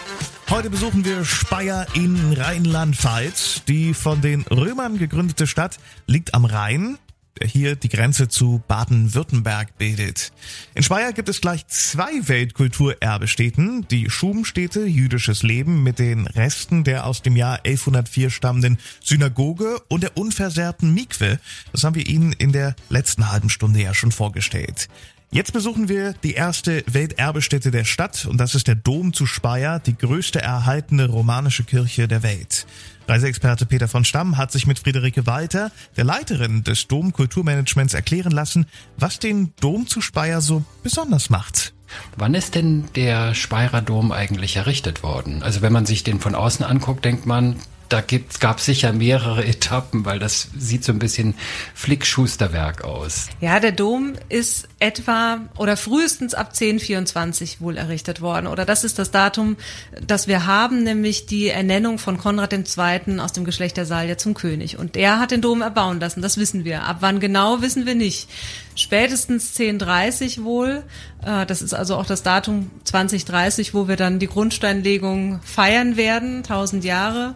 Heute 0.49 0.69
besuchen 0.69 1.03
wir 1.03 1.25
Speyer 1.25 1.85
in 1.95 2.31
Rheinland-Pfalz. 2.31 3.63
Die 3.67 3.93
von 3.93 4.21
den 4.21 4.43
Römern 4.43 4.97
gegründete 4.97 5.45
Stadt 5.45 5.79
liegt 6.07 6.33
am 6.33 6.45
Rhein 6.45 6.97
der 7.39 7.47
hier 7.47 7.75
die 7.75 7.89
Grenze 7.89 8.27
zu 8.27 8.61
Baden-Württemberg 8.67 9.77
bildet. 9.77 10.31
In 10.75 10.83
Speyer 10.83 11.13
gibt 11.13 11.29
es 11.29 11.41
gleich 11.41 11.65
zwei 11.67 12.27
Weltkulturerbestätten, 12.27 13.87
die 13.89 14.09
Schumstätte 14.09 14.85
Jüdisches 14.85 15.43
Leben 15.43 15.83
mit 15.83 15.99
den 15.99 16.27
Resten 16.27 16.83
der 16.83 17.05
aus 17.05 17.21
dem 17.21 17.35
Jahr 17.35 17.59
1104 17.65 18.29
stammenden 18.29 18.77
Synagoge 19.03 19.79
und 19.89 20.03
der 20.03 20.15
unversehrten 20.17 20.93
Mikwe. 20.93 21.39
Das 21.71 21.83
haben 21.83 21.95
wir 21.95 22.07
Ihnen 22.07 22.33
in 22.33 22.51
der 22.51 22.75
letzten 22.89 23.31
halben 23.31 23.49
Stunde 23.49 23.81
ja 23.81 23.93
schon 23.93 24.11
vorgestellt. 24.11 24.87
Jetzt 25.33 25.51
besuchen 25.51 25.89
wir 25.89 26.13
die 26.13 26.33
erste 26.33 26.83
Welterbestätte 26.85 27.71
der 27.71 27.85
Stadt 27.85 28.27
und 28.27 28.37
das 28.37 28.53
ist 28.53 28.67
der 28.67 28.75
Dom 28.75 29.13
zu 29.13 29.25
Speyer, 29.25 29.79
die 29.79 29.97
größte 29.97 30.39
erhaltene 30.39 31.09
romanische 31.09 31.63
Kirche 31.63 32.07
der 32.07 32.21
Welt. 32.21 32.67
Reiseexperte 33.07 33.65
Peter 33.65 33.87
von 33.87 34.05
Stamm 34.05 34.37
hat 34.37 34.51
sich 34.51 34.67
mit 34.67 34.77
Friederike 34.77 35.25
Walter, 35.25 35.71
der 35.97 36.03
Leiterin 36.03 36.63
des 36.63 36.87
Dom 36.87 37.13
Kulturmanagements, 37.13 37.95
erklären 37.95 38.31
lassen, 38.31 38.67
was 38.95 39.17
den 39.17 39.53
Dom 39.59 39.87
zu 39.87 40.01
Speyer 40.01 40.39
so 40.39 40.63
besonders 40.83 41.31
macht. 41.31 41.73
Wann 42.15 42.35
ist 42.35 42.53
denn 42.53 42.85
der 42.93 43.33
Speyerer 43.33 43.81
Dom 43.81 44.11
eigentlich 44.11 44.55
errichtet 44.57 45.01
worden? 45.01 45.41
Also 45.41 45.63
wenn 45.63 45.73
man 45.73 45.87
sich 45.87 46.03
den 46.03 46.19
von 46.19 46.35
außen 46.35 46.63
anguckt, 46.63 47.05
denkt 47.05 47.25
man, 47.25 47.55
da 47.93 48.01
gab 48.39 48.57
es 48.57 48.65
sicher 48.65 48.91
mehrere 48.91 49.45
Etappen, 49.45 50.03
weil 50.03 50.17
das 50.17 50.47
sieht 50.57 50.83
so 50.83 50.91
ein 50.91 50.97
bisschen 50.97 51.35
Flickschusterwerk 51.75 52.83
aus. 52.83 53.27
Ja, 53.39 53.59
der 53.59 53.71
Dom 53.71 54.13
ist 54.29 54.67
etwa 54.79 55.41
oder 55.57 55.77
frühestens 55.77 56.33
ab 56.33 56.47
1024 56.59 57.61
wohl 57.61 57.77
errichtet 57.77 58.19
worden. 58.19 58.47
Oder 58.47 58.65
das 58.65 58.83
ist 58.83 58.97
das 58.97 59.11
Datum, 59.11 59.57
das 60.01 60.27
wir 60.27 60.47
haben, 60.47 60.81
nämlich 60.81 61.27
die 61.27 61.49
Ernennung 61.49 61.99
von 61.99 62.17
Konrad 62.17 62.51
II. 62.51 63.19
aus 63.19 63.33
dem 63.33 63.45
Geschlecht 63.45 63.77
der 63.77 63.85
Salier 63.85 64.17
zum 64.17 64.33
König. 64.33 64.79
Und 64.79 64.95
der 64.95 65.19
hat 65.19 65.29
den 65.29 65.41
Dom 65.41 65.61
erbauen 65.61 65.99
lassen, 65.99 66.23
das 66.23 66.37
wissen 66.37 66.65
wir. 66.65 66.85
Ab 66.85 66.97
wann 67.01 67.19
genau, 67.19 67.61
wissen 67.61 67.85
wir 67.85 67.95
nicht. 67.95 68.27
Spätestens 68.75 69.59
1030 69.59 70.43
wohl. 70.43 70.83
Äh, 71.25 71.45
das 71.45 71.61
ist 71.61 71.73
also 71.73 71.95
auch 71.95 72.05
das 72.05 72.23
Datum 72.23 72.71
2030, 72.83 73.73
wo 73.73 73.87
wir 73.87 73.95
dann 73.95 74.19
die 74.19 74.27
Grundsteinlegung 74.27 75.41
feiern 75.43 75.97
werden, 75.97 76.37
1000 76.37 76.83
Jahre. 76.83 77.35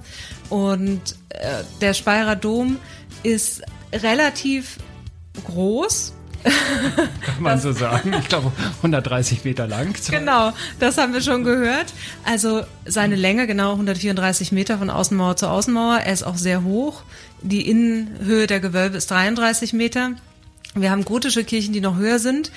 Und 0.50 1.16
äh, 1.30 1.64
der 1.82 1.94
Speyerer 1.94 2.36
Dom 2.36 2.78
ist 3.24 3.62
relativ 3.94 4.78
groß. 5.46 6.14
Kann 6.44 7.42
man 7.42 7.54
das, 7.54 7.64
so 7.64 7.72
sagen. 7.74 8.14
Ich 8.20 8.30
glaube 8.30 8.52
130 8.78 9.44
Meter 9.44 9.68
lang. 9.68 9.96
Genau, 10.10 10.54
das 10.80 10.98
haben 10.98 11.14
wir 11.14 11.22
schon 11.22 11.44
gehört. 11.44 11.94
Also 12.24 12.64
seine 12.86 13.16
Länge 13.16 13.48
genau 13.48 13.74
134 13.74 14.52
Meter 14.52 14.78
von 14.78 14.90
Außenmauer 14.90 15.36
zu 15.36 15.50
Außenmauer. 15.50 16.00
Er 16.00 16.14
ist 16.14 16.24
auch 16.24 16.38
sehr 16.38 16.64
hoch. 16.64 17.04
Die 17.42 17.70
Innenhöhe 17.70 18.48
der 18.48 18.60
Gewölbe 18.60 18.98
ist 18.98 19.12
33 19.12 19.74
Meter. 19.74 20.12
Wir 20.76 20.92
haben 20.92 21.06
gotische 21.06 21.44
Kirchen, 21.44 21.74
die 21.74 21.82
noch 21.82 21.98
höher 21.98 22.20
sind, 22.20 22.52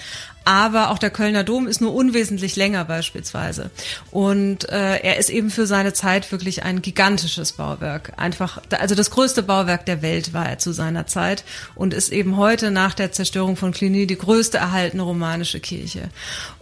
aber 0.44 0.90
auch 0.90 0.98
der 0.98 1.10
Kölner 1.10 1.44
Dom 1.44 1.66
ist 1.66 1.80
nur 1.80 1.94
unwesentlich 1.94 2.56
länger 2.56 2.84
beispielsweise. 2.84 3.70
Und 4.10 4.68
äh, 4.68 4.96
er 4.96 5.18
ist 5.18 5.30
eben 5.30 5.50
für 5.50 5.66
seine 5.66 5.92
Zeit 5.92 6.30
wirklich 6.32 6.64
ein 6.64 6.82
gigantisches 6.82 7.52
Bauwerk. 7.52 8.12
Einfach, 8.16 8.60
also 8.70 8.94
das 8.94 9.10
größte 9.10 9.42
Bauwerk 9.42 9.86
der 9.86 10.02
Welt 10.02 10.32
war 10.32 10.48
er 10.48 10.58
zu 10.58 10.72
seiner 10.72 11.06
Zeit 11.06 11.44
und 11.74 11.94
ist 11.94 12.10
eben 12.10 12.36
heute 12.36 12.70
nach 12.70 12.94
der 12.94 13.12
Zerstörung 13.12 13.56
von 13.56 13.72
Cluny 13.72 14.06
die 14.06 14.18
größte 14.18 14.58
erhaltene 14.58 15.02
romanische 15.02 15.60
Kirche. 15.60 16.08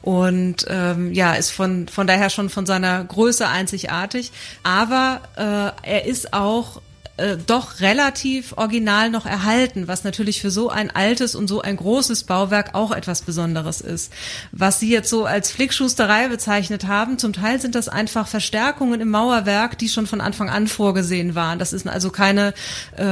Und 0.03 0.67
ähm, 0.69 1.13
ja, 1.13 1.35
ist 1.35 1.51
von, 1.51 1.89
von 1.89 2.07
daher 2.07 2.31
schon 2.31 2.51
von 2.51 2.67
seiner 2.67 3.05
Größe 3.05 3.49
einzigartig. 3.49 4.33
Aber 4.65 5.21
äh, 5.37 5.89
er 5.89 6.05
ist 6.05 6.33
auch 6.33 6.83
äh, 7.19 7.37
doch 7.37 7.81
relativ 7.81 8.55
original 8.57 9.11
noch 9.11 9.27
erhalten, 9.27 9.89
was 9.89 10.05
natürlich 10.05 10.41
für 10.41 10.53
so 10.53 10.71
ein 10.71 10.91
altes 10.91 11.35
und 11.35 11.49
so 11.49 11.61
ein 11.61 11.77
großes 11.77 12.25
Bauwerk 12.25 12.75
auch 12.75 12.93
etwas 12.93 13.23
Besonderes 13.23 13.81
ist. 13.81 14.13
Was 14.53 14.79
Sie 14.79 14.89
jetzt 14.89 15.11
so 15.11 15.25
als 15.25 15.51
Flickschusterei 15.51 16.29
bezeichnet 16.29 16.87
haben, 16.87 17.19
zum 17.19 17.33
Teil 17.33 17.61
sind 17.61 17.75
das 17.75 17.89
einfach 17.89 18.29
Verstärkungen 18.29 19.01
im 19.01 19.11
Mauerwerk, 19.11 19.79
die 19.79 19.89
schon 19.89 20.07
von 20.07 20.21
Anfang 20.21 20.49
an 20.49 20.69
vorgesehen 20.69 21.35
waren. 21.35 21.59
Das 21.59 21.73
ist 21.73 21.89
also 21.89 22.11
keine 22.11 22.55
äh, 22.97 23.03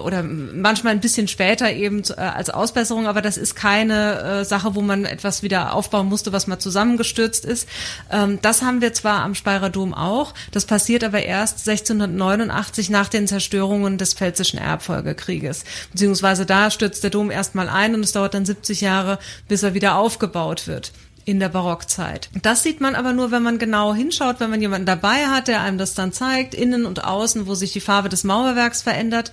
oder 0.00 0.22
manchmal 0.22 0.92
ein 0.92 1.00
bisschen 1.00 1.26
später 1.26 1.72
eben 1.72 2.02
äh, 2.16 2.20
als 2.20 2.50
Ausbesserung, 2.50 3.06
aber 3.06 3.22
das 3.22 3.38
ist 3.38 3.56
keine 3.56 4.20
äh, 4.20 4.44
Sache, 4.44 4.74
wo 4.74 4.82
man 4.82 5.06
etwas 5.06 5.42
wieder 5.42 5.72
aufbauen 5.72 6.08
musste, 6.08 6.32
was 6.32 6.46
mal 6.46 6.58
zusammengestürzt 6.58 7.46
ist. 7.46 7.66
Ähm, 8.12 8.38
das 8.42 8.60
haben 8.60 8.82
wir 8.82 8.92
zwar 8.92 9.22
am 9.22 9.34
Speyerer 9.34 9.70
Dom 9.70 9.94
auch, 9.94 10.34
das 10.52 10.66
passiert 10.66 11.04
aber 11.04 11.22
erst 11.22 11.66
1689 11.66 12.90
nach 12.90 13.08
den 13.08 13.26
Zerstörungen 13.26 13.45
Zerstörungen 13.46 13.96
des 13.96 14.14
Pfälzischen 14.14 14.58
Erbfolgekrieges. 14.58 15.64
Beziehungsweise 15.92 16.46
da 16.46 16.68
stürzt 16.72 17.04
der 17.04 17.10
Dom 17.10 17.30
erstmal 17.30 17.68
ein 17.68 17.94
und 17.94 18.00
es 18.00 18.10
dauert 18.10 18.34
dann 18.34 18.44
70 18.44 18.80
Jahre, 18.80 19.20
bis 19.46 19.62
er 19.62 19.72
wieder 19.72 19.96
aufgebaut 19.96 20.66
wird. 20.66 20.90
In 21.26 21.40
der 21.40 21.48
Barockzeit. 21.48 22.30
Das 22.40 22.62
sieht 22.62 22.80
man 22.80 22.94
aber 22.94 23.12
nur, 23.12 23.32
wenn 23.32 23.42
man 23.42 23.58
genau 23.58 23.92
hinschaut, 23.92 24.38
wenn 24.38 24.48
man 24.48 24.60
jemanden 24.60 24.86
dabei 24.86 25.26
hat, 25.26 25.48
der 25.48 25.60
einem 25.60 25.76
das 25.76 25.94
dann 25.94 26.12
zeigt, 26.12 26.54
innen 26.54 26.86
und 26.86 27.04
außen, 27.04 27.48
wo 27.48 27.56
sich 27.56 27.72
die 27.72 27.80
Farbe 27.80 28.08
des 28.08 28.22
Mauerwerks 28.22 28.82
verändert. 28.82 29.32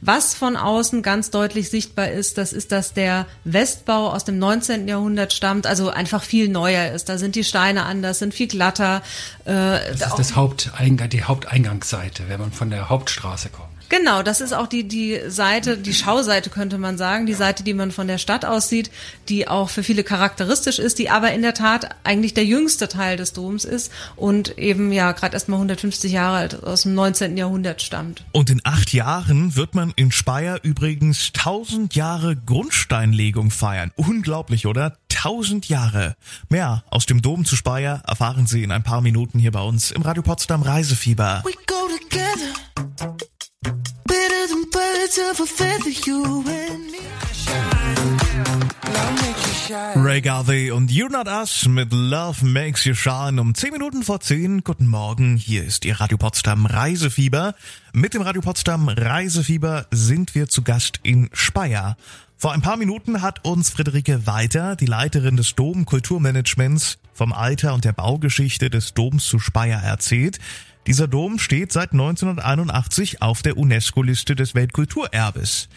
Was 0.00 0.34
von 0.34 0.56
außen 0.56 1.02
ganz 1.02 1.28
deutlich 1.28 1.68
sichtbar 1.68 2.08
ist, 2.08 2.38
das 2.38 2.54
ist, 2.54 2.72
dass 2.72 2.94
der 2.94 3.26
Westbau 3.44 4.10
aus 4.10 4.24
dem 4.24 4.38
19. 4.38 4.88
Jahrhundert 4.88 5.34
stammt, 5.34 5.66
also 5.66 5.90
einfach 5.90 6.22
viel 6.22 6.48
neuer 6.48 6.92
ist. 6.92 7.10
Da 7.10 7.18
sind 7.18 7.34
die 7.34 7.44
Steine 7.44 7.84
anders, 7.84 8.20
sind 8.20 8.32
viel 8.32 8.48
glatter. 8.48 9.02
Äh, 9.44 9.52
das 9.52 10.00
ist 10.00 10.18
das 10.18 10.36
Haupteingang, 10.36 11.10
die 11.10 11.24
Haupteingangsseite, 11.24 12.24
wenn 12.28 12.40
man 12.40 12.52
von 12.52 12.70
der 12.70 12.88
Hauptstraße 12.88 13.50
kommt. 13.50 13.73
Genau, 13.88 14.22
das 14.22 14.40
ist 14.40 14.52
auch 14.52 14.66
die, 14.66 14.88
die 14.88 15.20
Seite, 15.28 15.76
die 15.76 15.94
Schauseite 15.94 16.50
könnte 16.50 16.78
man 16.78 16.98
sagen, 16.98 17.26
die 17.26 17.34
Seite, 17.34 17.62
die 17.62 17.74
man 17.74 17.92
von 17.92 18.06
der 18.06 18.18
Stadt 18.18 18.44
aussieht, 18.44 18.90
die 19.28 19.48
auch 19.48 19.70
für 19.70 19.82
viele 19.82 20.04
charakteristisch 20.04 20.78
ist, 20.78 20.98
die 20.98 21.10
aber 21.10 21.32
in 21.32 21.42
der 21.42 21.54
Tat 21.54 21.96
eigentlich 22.04 22.34
der 22.34 22.44
jüngste 22.44 22.88
Teil 22.88 23.16
des 23.16 23.32
Doms 23.32 23.64
ist 23.64 23.92
und 24.16 24.58
eben 24.58 24.92
ja 24.92 25.12
gerade 25.12 25.34
erst 25.34 25.48
mal 25.48 25.56
150 25.56 26.12
Jahre 26.12 26.36
alt 26.36 26.64
aus 26.64 26.82
dem 26.82 26.94
19. 26.94 27.36
Jahrhundert 27.36 27.82
stammt. 27.82 28.24
Und 28.32 28.50
in 28.50 28.60
acht 28.64 28.92
Jahren 28.92 29.56
wird 29.56 29.74
man 29.74 29.92
in 29.96 30.10
Speyer 30.12 30.58
übrigens 30.62 31.32
1000 31.36 31.94
Jahre 31.94 32.36
Grundsteinlegung 32.36 33.50
feiern. 33.50 33.92
Unglaublich, 33.96 34.66
oder? 34.66 34.96
1000 35.24 35.68
Jahre. 35.68 36.16
Mehr 36.48 36.84
aus 36.90 37.06
dem 37.06 37.22
Dom 37.22 37.44
zu 37.44 37.56
Speyer 37.56 38.02
erfahren 38.06 38.46
Sie 38.46 38.62
in 38.62 38.72
ein 38.72 38.82
paar 38.82 39.00
Minuten 39.00 39.38
hier 39.38 39.52
bei 39.52 39.62
uns 39.62 39.90
im 39.90 40.02
Radio 40.02 40.22
Potsdam 40.22 40.62
Reisefieber. 40.62 41.42
We 41.44 41.52
go 41.66 41.88
together. 41.88 43.16
Ray 49.96 50.22
Garvey 50.22 50.70
und 50.70 50.90
You 50.90 51.08
Not 51.08 51.26
Us 51.26 51.68
mit 51.68 51.92
Love 51.92 52.42
Makes 52.46 52.84
You 52.86 52.94
Shine 52.94 53.38
um 53.38 53.54
10 53.54 53.72
Minuten 53.72 54.02
vor 54.02 54.20
10. 54.20 54.64
Guten 54.64 54.86
Morgen, 54.86 55.36
hier 55.36 55.62
ist 55.62 55.84
Ihr 55.84 56.00
Radio 56.00 56.16
Potsdam 56.16 56.64
Reisefieber. 56.64 57.54
Mit 57.92 58.14
dem 58.14 58.22
Radio 58.22 58.40
Potsdam 58.40 58.88
Reisefieber 58.88 59.86
sind 59.90 60.34
wir 60.34 60.48
zu 60.48 60.62
Gast 60.62 61.00
in 61.02 61.28
Speyer. 61.34 61.98
Vor 62.38 62.52
ein 62.52 62.62
paar 62.62 62.78
Minuten 62.78 63.20
hat 63.20 63.44
uns 63.44 63.68
Friederike 63.68 64.26
Weiter, 64.26 64.74
die 64.74 64.86
Leiterin 64.86 65.36
des 65.36 65.54
Dom 65.54 65.84
Kulturmanagements, 65.84 66.96
vom 67.12 67.34
Alter 67.34 67.74
und 67.74 67.84
der 67.84 67.92
Baugeschichte 67.92 68.70
des 68.70 68.94
Doms 68.94 69.26
zu 69.26 69.38
Speyer 69.38 69.82
erzählt. 69.82 70.38
Dieser 70.86 71.08
Dom 71.08 71.38
steht 71.38 71.72
seit 71.72 71.92
1981 71.92 73.22
auf 73.22 73.40
der 73.40 73.56
UNESCO-Liste 73.56 74.36
des 74.36 74.54
Weltkulturerbes. 74.54 75.68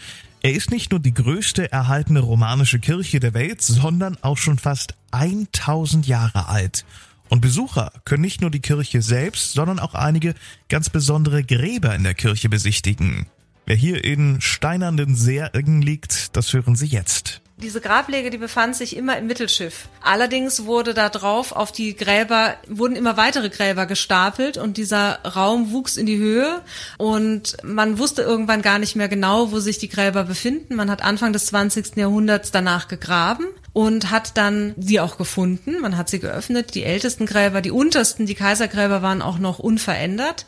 Er 0.42 0.52
ist 0.52 0.70
nicht 0.70 0.90
nur 0.90 1.00
die 1.00 1.14
größte 1.14 1.72
erhaltene 1.72 2.20
romanische 2.20 2.78
Kirche 2.78 3.18
der 3.18 3.32
Welt, 3.32 3.62
sondern 3.62 4.18
auch 4.22 4.36
schon 4.36 4.58
fast 4.58 4.94
1000 5.12 6.06
Jahre 6.06 6.48
alt. 6.48 6.84
Und 7.30 7.40
Besucher 7.40 7.92
können 8.04 8.22
nicht 8.22 8.40
nur 8.40 8.50
die 8.50 8.60
Kirche 8.60 9.02
selbst, 9.02 9.52
sondern 9.52 9.78
auch 9.78 9.94
einige 9.94 10.34
ganz 10.68 10.90
besondere 10.90 11.42
Gräber 11.42 11.94
in 11.94 12.04
der 12.04 12.14
Kirche 12.14 12.48
besichtigen. 12.48 13.26
Wer 13.66 13.76
hier 13.76 14.04
in 14.04 14.40
steinernden 14.40 15.14
Särgen 15.14 15.82
liegt, 15.82 16.36
das 16.36 16.52
hören 16.52 16.76
Sie 16.76 16.86
jetzt. 16.86 17.42
Diese 17.60 17.80
Grablege, 17.80 18.30
die 18.30 18.38
befand 18.38 18.76
sich 18.76 18.96
immer 18.96 19.18
im 19.18 19.26
Mittelschiff. 19.26 19.88
Allerdings 20.00 20.64
wurde 20.64 20.94
da 20.94 21.08
drauf 21.08 21.50
auf 21.50 21.72
die 21.72 21.96
Gräber, 21.96 22.54
wurden 22.68 22.94
immer 22.94 23.16
weitere 23.16 23.48
Gräber 23.48 23.86
gestapelt 23.86 24.56
und 24.56 24.76
dieser 24.76 25.18
Raum 25.24 25.72
wuchs 25.72 25.96
in 25.96 26.06
die 26.06 26.18
Höhe 26.18 26.62
und 26.98 27.56
man 27.64 27.98
wusste 27.98 28.22
irgendwann 28.22 28.62
gar 28.62 28.78
nicht 28.78 28.94
mehr 28.94 29.08
genau, 29.08 29.50
wo 29.50 29.58
sich 29.58 29.78
die 29.78 29.88
Gräber 29.88 30.22
befinden. 30.22 30.76
Man 30.76 30.88
hat 30.88 31.02
Anfang 31.02 31.32
des 31.32 31.46
20. 31.46 31.96
Jahrhunderts 31.96 32.52
danach 32.52 32.86
gegraben 32.86 33.46
und 33.78 34.10
hat 34.10 34.36
dann 34.36 34.74
sie 34.76 34.98
auch 34.98 35.18
gefunden. 35.18 35.78
Man 35.80 35.96
hat 35.96 36.10
sie 36.10 36.18
geöffnet. 36.18 36.74
Die 36.74 36.82
ältesten 36.82 37.26
Gräber, 37.26 37.60
die 37.60 37.70
untersten, 37.70 38.26
die 38.26 38.34
Kaisergräber 38.34 39.02
waren 39.02 39.22
auch 39.22 39.38
noch 39.38 39.60
unverändert. 39.60 40.46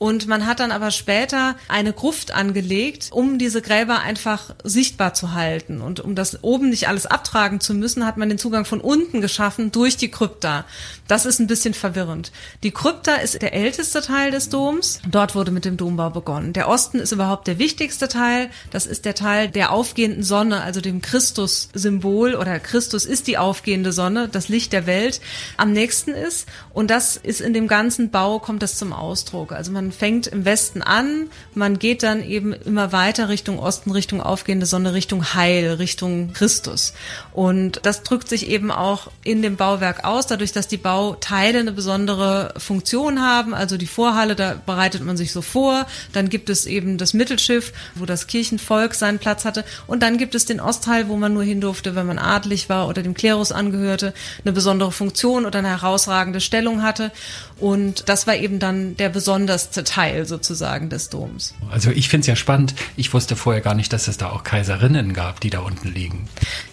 Und 0.00 0.26
man 0.26 0.46
hat 0.46 0.58
dann 0.58 0.72
aber 0.72 0.90
später 0.90 1.54
eine 1.68 1.92
Gruft 1.92 2.34
angelegt, 2.34 3.10
um 3.12 3.38
diese 3.38 3.62
Gräber 3.62 4.00
einfach 4.00 4.56
sichtbar 4.64 5.14
zu 5.14 5.32
halten. 5.32 5.80
Und 5.80 6.00
um 6.00 6.16
das 6.16 6.42
oben 6.42 6.70
nicht 6.70 6.88
alles 6.88 7.06
abtragen 7.06 7.60
zu 7.60 7.72
müssen, 7.72 8.04
hat 8.04 8.16
man 8.16 8.28
den 8.28 8.38
Zugang 8.38 8.64
von 8.64 8.80
unten 8.80 9.20
geschaffen 9.20 9.70
durch 9.70 9.96
die 9.96 10.10
Krypta. 10.10 10.64
Das 11.06 11.24
ist 11.24 11.38
ein 11.38 11.46
bisschen 11.46 11.74
verwirrend. 11.74 12.32
Die 12.64 12.72
Krypta 12.72 13.14
ist 13.14 13.40
der 13.42 13.54
älteste 13.54 14.00
Teil 14.00 14.32
des 14.32 14.48
Doms. 14.48 14.98
Dort 15.08 15.36
wurde 15.36 15.52
mit 15.52 15.64
dem 15.64 15.76
Dombau 15.76 16.10
begonnen. 16.10 16.52
Der 16.52 16.68
Osten 16.68 16.98
ist 16.98 17.12
überhaupt 17.12 17.46
der 17.46 17.60
wichtigste 17.60 18.08
Teil. 18.08 18.50
Das 18.72 18.86
ist 18.86 19.04
der 19.04 19.14
Teil 19.14 19.48
der 19.48 19.70
aufgehenden 19.70 20.24
Sonne, 20.24 20.62
also 20.62 20.80
dem 20.80 21.00
Christus-Symbol 21.00 22.34
oder 22.34 22.58
Christus 22.58 22.71
ist 22.74 23.26
die 23.26 23.38
aufgehende 23.38 23.92
Sonne, 23.92 24.28
das 24.28 24.48
Licht 24.48 24.72
der 24.72 24.86
Welt, 24.86 25.20
am 25.56 25.72
nächsten 25.72 26.12
ist. 26.12 26.46
Und 26.72 26.90
das 26.90 27.16
ist 27.16 27.40
in 27.40 27.52
dem 27.52 27.68
ganzen 27.68 28.10
Bau, 28.10 28.38
kommt 28.38 28.62
das 28.62 28.76
zum 28.76 28.92
Ausdruck. 28.92 29.52
Also 29.52 29.72
man 29.72 29.92
fängt 29.92 30.26
im 30.26 30.44
Westen 30.44 30.82
an, 30.82 31.28
man 31.54 31.78
geht 31.78 32.02
dann 32.02 32.22
eben 32.22 32.52
immer 32.52 32.92
weiter 32.92 33.28
Richtung 33.28 33.58
Osten, 33.58 33.90
Richtung 33.90 34.20
aufgehende 34.22 34.66
Sonne, 34.66 34.94
Richtung 34.94 35.34
Heil, 35.34 35.74
Richtung 35.74 36.32
Christus. 36.32 36.92
Und 37.32 37.80
das 37.82 38.02
drückt 38.02 38.28
sich 38.28 38.48
eben 38.48 38.70
auch 38.70 39.10
in 39.24 39.42
dem 39.42 39.56
Bauwerk 39.56 40.04
aus, 40.04 40.26
dadurch, 40.26 40.52
dass 40.52 40.68
die 40.68 40.76
Bauteile 40.76 41.58
eine 41.58 41.72
besondere 41.72 42.54
Funktion 42.56 43.20
haben. 43.20 43.54
Also 43.54 43.76
die 43.76 43.86
Vorhalle, 43.86 44.36
da 44.36 44.54
bereitet 44.64 45.02
man 45.04 45.16
sich 45.16 45.32
so 45.32 45.42
vor. 45.42 45.86
Dann 46.12 46.28
gibt 46.28 46.48
es 46.48 46.66
eben 46.66 46.98
das 46.98 47.14
Mittelschiff, 47.14 47.72
wo 47.94 48.06
das 48.06 48.26
Kirchenvolk 48.26 48.94
seinen 48.94 49.18
Platz 49.18 49.44
hatte. 49.44 49.64
Und 49.86 50.02
dann 50.02 50.18
gibt 50.18 50.34
es 50.34 50.44
den 50.44 50.60
Ostteil, 50.60 51.08
wo 51.08 51.16
man 51.16 51.34
nur 51.34 51.42
hin 51.42 51.60
durfte, 51.60 51.94
wenn 51.94 52.06
man 52.06 52.18
adlig 52.18 52.51
adelig 52.52 52.68
war 52.68 52.88
oder 52.88 53.02
dem 53.02 53.14
Klerus 53.14 53.52
angehörte, 53.52 54.12
eine 54.44 54.52
besondere 54.52 54.92
Funktion 54.92 55.46
oder 55.46 55.58
eine 55.58 55.68
herausragende 55.68 56.40
Stellung 56.40 56.82
hatte. 56.82 57.10
Und 57.58 58.08
das 58.08 58.26
war 58.26 58.36
eben 58.36 58.58
dann 58.58 58.96
der 58.96 59.08
besonderste 59.08 59.84
Teil 59.84 60.26
sozusagen 60.26 60.90
des 60.90 61.08
Doms. 61.08 61.54
Also 61.70 61.90
ich 61.90 62.08
finde 62.08 62.22
es 62.22 62.26
ja 62.26 62.36
spannend. 62.36 62.74
Ich 62.96 63.12
wusste 63.14 63.36
vorher 63.36 63.62
gar 63.62 63.74
nicht, 63.74 63.92
dass 63.92 64.08
es 64.08 64.18
da 64.18 64.30
auch 64.30 64.44
Kaiserinnen 64.44 65.14
gab, 65.14 65.40
die 65.40 65.50
da 65.50 65.60
unten 65.60 65.92
liegen. 65.92 66.28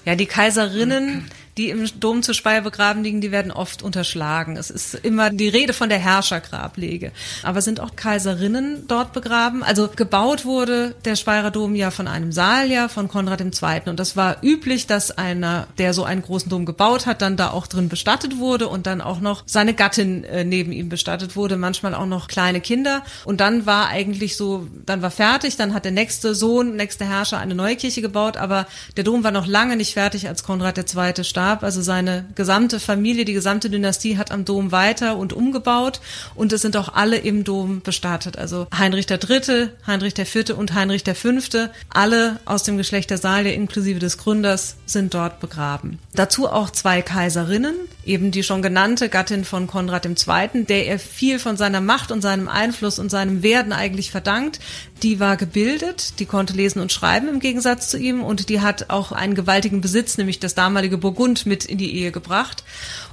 Ja, 0.06 0.16
die 0.16 0.26
Kaiserinnen 0.26 1.30
die 1.58 1.70
im 1.70 1.86
Dom 2.00 2.24
zu 2.24 2.34
Speyer 2.34 2.62
begraben 2.62 3.04
liegen, 3.04 3.22
die 3.22 3.32
werden 3.32 3.52
oft 3.52 3.82
unterschlagen. 3.84 4.56
Es 4.56 4.70
ist 4.70 4.94
immer 4.94 5.30
die 5.30 5.50
Rede 5.50 5.74
von 5.74 5.90
der 5.90 5.98
Herrschergrablege. 5.98 7.12
Aber 7.44 7.62
sind 7.62 7.80
auch 7.80 7.96
Kaiserinnen 7.96 8.86
dort 8.88 9.12
begraben? 9.12 9.62
Also 9.62 9.90
gebaut 9.94 10.46
wurde 10.46 10.96
der 11.06 11.16
Speyerer 11.16 11.52
Dom 11.52 11.76
ja 11.76 11.92
von 11.92 12.08
einem 12.08 12.32
Salier, 12.32 12.88
von 12.88 13.08
Konrad 13.08 13.42
II. 13.42 13.82
Und 13.88 14.00
das 14.00 14.16
war 14.16 14.38
üblich, 14.42 14.88
dass 14.88 15.12
einer, 15.12 15.68
der 15.78 15.94
so 15.94 16.04
einen 16.04 16.22
großen 16.22 16.50
Dom 16.50 16.66
gebaut 16.66 17.06
hat, 17.06 17.22
dann 17.22 17.36
da 17.36 17.52
auch 17.52 17.68
drin 17.68 17.90
bestattet 17.90 18.38
wurde 18.38 18.68
und 18.68 18.88
dann 18.88 19.02
auch 19.02 19.20
noch 19.20 19.44
seine 19.46 19.74
Gattin 19.74 20.24
äh, 20.24 20.44
neben 20.46 20.72
ihm 20.72 20.88
bestattet 20.88 21.36
wurde, 21.36 21.58
manchmal 21.58 21.94
auch 21.94 22.06
noch 22.06 22.28
kleine 22.28 22.62
Kinder. 22.62 23.04
Und 23.26 23.42
dann 23.42 23.66
war 23.66 23.90
eigentlich 23.90 24.38
so, 24.38 24.68
dann 24.86 25.02
war 25.02 25.12
fertig, 25.12 25.58
dann 25.58 25.74
hat 25.74 25.84
der 25.84 25.92
nächste 25.92 26.36
Sohn, 26.36 26.76
nächste 26.76 27.06
Herrscher 27.06 27.38
eine 27.38 27.56
neue 27.56 27.76
Kirche 27.76 28.02
gebaut, 28.02 28.38
aber 28.38 28.68
der 28.96 29.04
Dom 29.04 29.24
war 29.24 29.32
noch 29.32 29.48
lange 29.48 29.76
nicht 29.76 29.94
fertig, 29.94 30.28
als 30.28 30.44
Konrad 30.44 30.78
II. 30.78 31.24
starb 31.24 31.39
starb. 31.40 31.64
Also 31.64 31.82
seine 31.82 32.26
gesamte 32.36 32.80
Familie, 32.80 33.24
die 33.24 33.34
gesamte 33.34 33.70
Dynastie 33.70 34.18
hat 34.18 34.32
am 34.32 34.44
Dom 34.44 34.74
weiter 34.74 35.16
und 35.16 35.32
umgebaut 35.32 36.02
und 36.36 36.52
es 36.52 36.62
sind 36.62 36.76
auch 36.76 36.94
alle 36.94 37.18
im 37.18 37.46
Dom 37.46 37.82
bestattet. 37.82 38.38
Also 38.38 38.68
Heinrich 38.78 39.10
III., 39.10 39.70
Heinrich 39.88 40.18
IV. 40.18 40.58
und 40.58 40.74
Heinrich 40.74 41.04
V., 41.06 41.30
alle 41.90 42.40
aus 42.44 42.64
dem 42.64 42.78
Geschlecht 42.78 43.10
der 43.10 43.18
Salie 43.18 43.54
inklusive 43.54 44.00
des 44.00 44.18
Gründers 44.18 44.76
sind 44.86 45.14
dort 45.14 45.40
begraben. 45.40 46.00
Dazu 46.14 46.50
auch 46.50 46.72
zwei 46.72 47.02
Kaiserinnen, 47.02 47.76
eben 48.06 48.32
die 48.32 48.44
schon 48.44 48.62
genannte 48.62 49.10
Gattin 49.10 49.46
von 49.46 49.68
Konrad 49.68 50.06
II., 50.06 50.66
der 50.66 50.88
er 50.88 51.00
viel 51.00 51.38
von 51.40 51.58
seiner 51.58 51.82
Macht 51.82 52.12
und 52.12 52.22
seinem 52.22 52.48
Einfluss 52.48 52.98
und 52.98 53.10
seinem 53.10 53.44
Werden 53.44 53.74
eigentlich 53.74 54.12
verdankt. 54.12 54.60
Die 55.04 55.20
war 55.20 55.38
gebildet, 55.38 56.20
die 56.20 56.26
konnte 56.26 56.54
lesen 56.54 56.82
und 56.82 56.92
schreiben 56.92 57.28
im 57.28 57.40
Gegensatz 57.40 57.90
zu 57.90 57.98
ihm 57.98 58.24
und 58.24 58.50
die 58.50 58.62
hat 58.62 58.90
auch 58.90 59.12
einen 59.12 59.36
gewaltigen 59.36 59.82
Besitz, 59.82 60.18
nämlich 60.18 60.40
das 60.40 60.56
damalige 60.56 60.98
Burgund 60.98 61.46
mit 61.46 61.66
in 61.66 61.78
die 61.78 61.94
Ehe 61.96 62.12
gebracht. 62.12 62.64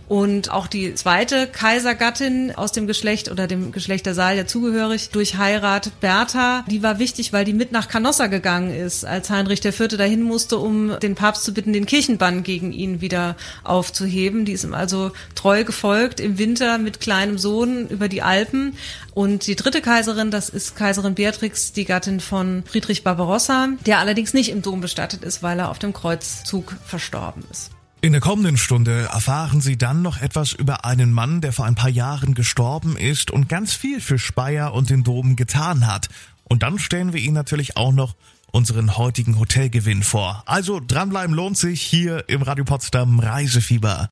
Und 0.08 0.52
auch 0.52 0.68
die 0.68 0.94
zweite 0.94 1.48
Kaisergattin 1.48 2.54
aus 2.54 2.70
dem 2.70 2.86
Geschlecht 2.86 3.30
oder 3.30 3.48
dem 3.48 3.72
Geschlecht 3.72 4.06
der 4.06 4.14
Salia 4.14 4.46
zugehörig 4.46 5.10
durch 5.10 5.36
Heirat 5.36 5.90
Bertha, 6.00 6.64
die 6.70 6.82
war 6.82 7.00
wichtig, 7.00 7.32
weil 7.32 7.44
die 7.44 7.52
mit 7.52 7.72
nach 7.72 7.88
Canossa 7.88 8.28
gegangen 8.28 8.72
ist, 8.72 9.04
als 9.04 9.30
Heinrich 9.30 9.64
IV. 9.64 9.88
dahin 9.88 10.22
musste, 10.22 10.58
um 10.58 10.98
den 11.00 11.16
Papst 11.16 11.44
zu 11.44 11.52
bitten, 11.52 11.72
den 11.72 11.86
Kirchenbann 11.86 12.44
gegen 12.44 12.72
ihn 12.72 13.00
wieder 13.00 13.36
aufzuheben. 13.64 14.44
Die 14.44 14.52
ist 14.52 14.64
ihm 14.64 14.74
also 14.74 15.10
treu 15.34 15.64
gefolgt 15.64 16.20
im 16.20 16.38
Winter 16.38 16.78
mit 16.78 17.00
kleinem 17.00 17.36
Sohn 17.36 17.88
über 17.88 18.08
die 18.08 18.22
Alpen. 18.22 18.76
Und 19.12 19.46
die 19.46 19.56
dritte 19.56 19.80
Kaiserin, 19.80 20.30
das 20.30 20.48
ist 20.48 20.76
Kaiserin 20.76 21.14
Beatrix, 21.14 21.72
die 21.72 21.84
Gattin 21.84 22.20
von 22.20 22.62
Friedrich 22.66 23.02
Barbarossa, 23.02 23.70
der 23.86 23.98
allerdings 23.98 24.34
nicht 24.34 24.50
im 24.50 24.62
Dom 24.62 24.80
bestattet 24.80 25.24
ist, 25.24 25.42
weil 25.42 25.58
er 25.58 25.70
auf 25.70 25.80
dem 25.80 25.92
Kreuzzug 25.92 26.76
verstorben 26.84 27.42
ist. 27.50 27.75
In 28.02 28.12
der 28.12 28.20
kommenden 28.20 28.56
Stunde 28.56 29.08
erfahren 29.12 29.60
Sie 29.60 29.78
dann 29.78 30.02
noch 30.02 30.20
etwas 30.20 30.52
über 30.52 30.84
einen 30.84 31.12
Mann, 31.12 31.40
der 31.40 31.52
vor 31.52 31.64
ein 31.64 31.74
paar 31.74 31.90
Jahren 31.90 32.34
gestorben 32.34 32.96
ist 32.96 33.30
und 33.30 33.48
ganz 33.48 33.72
viel 33.72 34.00
für 34.00 34.18
Speyer 34.18 34.74
und 34.74 34.90
den 34.90 35.02
Dom 35.02 35.34
getan 35.34 35.86
hat. 35.86 36.08
Und 36.44 36.62
dann 36.62 36.78
stellen 36.78 37.12
wir 37.12 37.20
Ihnen 37.20 37.34
natürlich 37.34 37.76
auch 37.76 37.92
noch 37.92 38.14
unseren 38.52 38.96
heutigen 38.96 39.38
Hotelgewinn 39.38 40.02
vor. 40.02 40.42
Also 40.46 40.80
dranbleiben 40.86 41.34
lohnt 41.34 41.58
sich 41.58 41.82
hier 41.82 42.28
im 42.28 42.42
Radio 42.42 42.64
Potsdam 42.64 43.18
Reisefieber. 43.18 44.08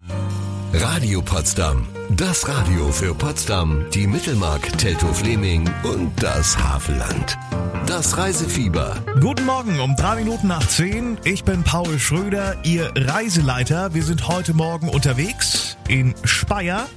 Radio 0.80 1.22
Potsdam. 1.22 1.86
Das 2.10 2.48
Radio 2.48 2.90
für 2.90 3.14
Potsdam, 3.14 3.86
die 3.94 4.08
Mittelmark, 4.08 4.76
Teltow-Fleming 4.76 5.70
und 5.84 6.10
das 6.20 6.58
Havelland. 6.58 7.38
Das 7.86 8.16
Reisefieber. 8.16 8.96
Guten 9.20 9.46
Morgen 9.46 9.78
um 9.78 9.94
drei 9.94 10.16
Minuten 10.16 10.48
nach 10.48 10.66
zehn. 10.66 11.16
Ich 11.22 11.44
bin 11.44 11.62
Paul 11.62 12.00
Schröder, 12.00 12.56
Ihr 12.64 12.90
Reiseleiter. 12.96 13.94
Wir 13.94 14.02
sind 14.02 14.26
heute 14.26 14.52
Morgen 14.52 14.88
unterwegs 14.88 15.76
in 15.86 16.12
Speyer. 16.24 16.88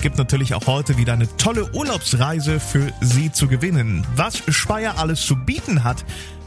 Gibt 0.00 0.16
natürlich 0.16 0.54
auch 0.54 0.68
heute 0.68 0.96
wieder 0.96 1.14
eine 1.14 1.26
tolle 1.36 1.68
Urlaubsreise 1.72 2.60
für 2.60 2.92
Sie 3.00 3.32
zu 3.32 3.48
gewinnen. 3.48 4.06
Was 4.14 4.42
Speyer 4.48 4.98
alles 4.98 5.26
zu 5.26 5.34
bieten 5.34 5.82
hat, 5.82 6.04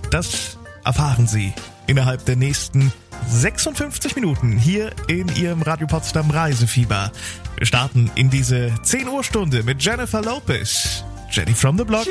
das 0.10 0.58
erfahren 0.86 1.28
Sie 1.28 1.52
innerhalb 1.86 2.24
der 2.26 2.38
nächsten 2.38 2.94
56 3.28 4.16
Minuten 4.16 4.58
hier 4.58 4.92
in 5.08 5.28
Ihrem 5.36 5.62
Radio 5.62 5.88
Potsdam 5.88 6.30
Reisefieber. 6.30 7.12
Wir 7.58 7.66
starten 7.66 8.12
in 8.16 8.30
diese 8.30 8.74
10 8.82 9.08
Uhr 9.08 9.24
Stunde 9.24 9.64
mit 9.64 9.84
Jennifer 9.84 10.22
Lopez. 10.22 11.04
Jenny 11.32 11.54
from 11.54 11.78
the 11.78 11.84
Block. 11.84 12.08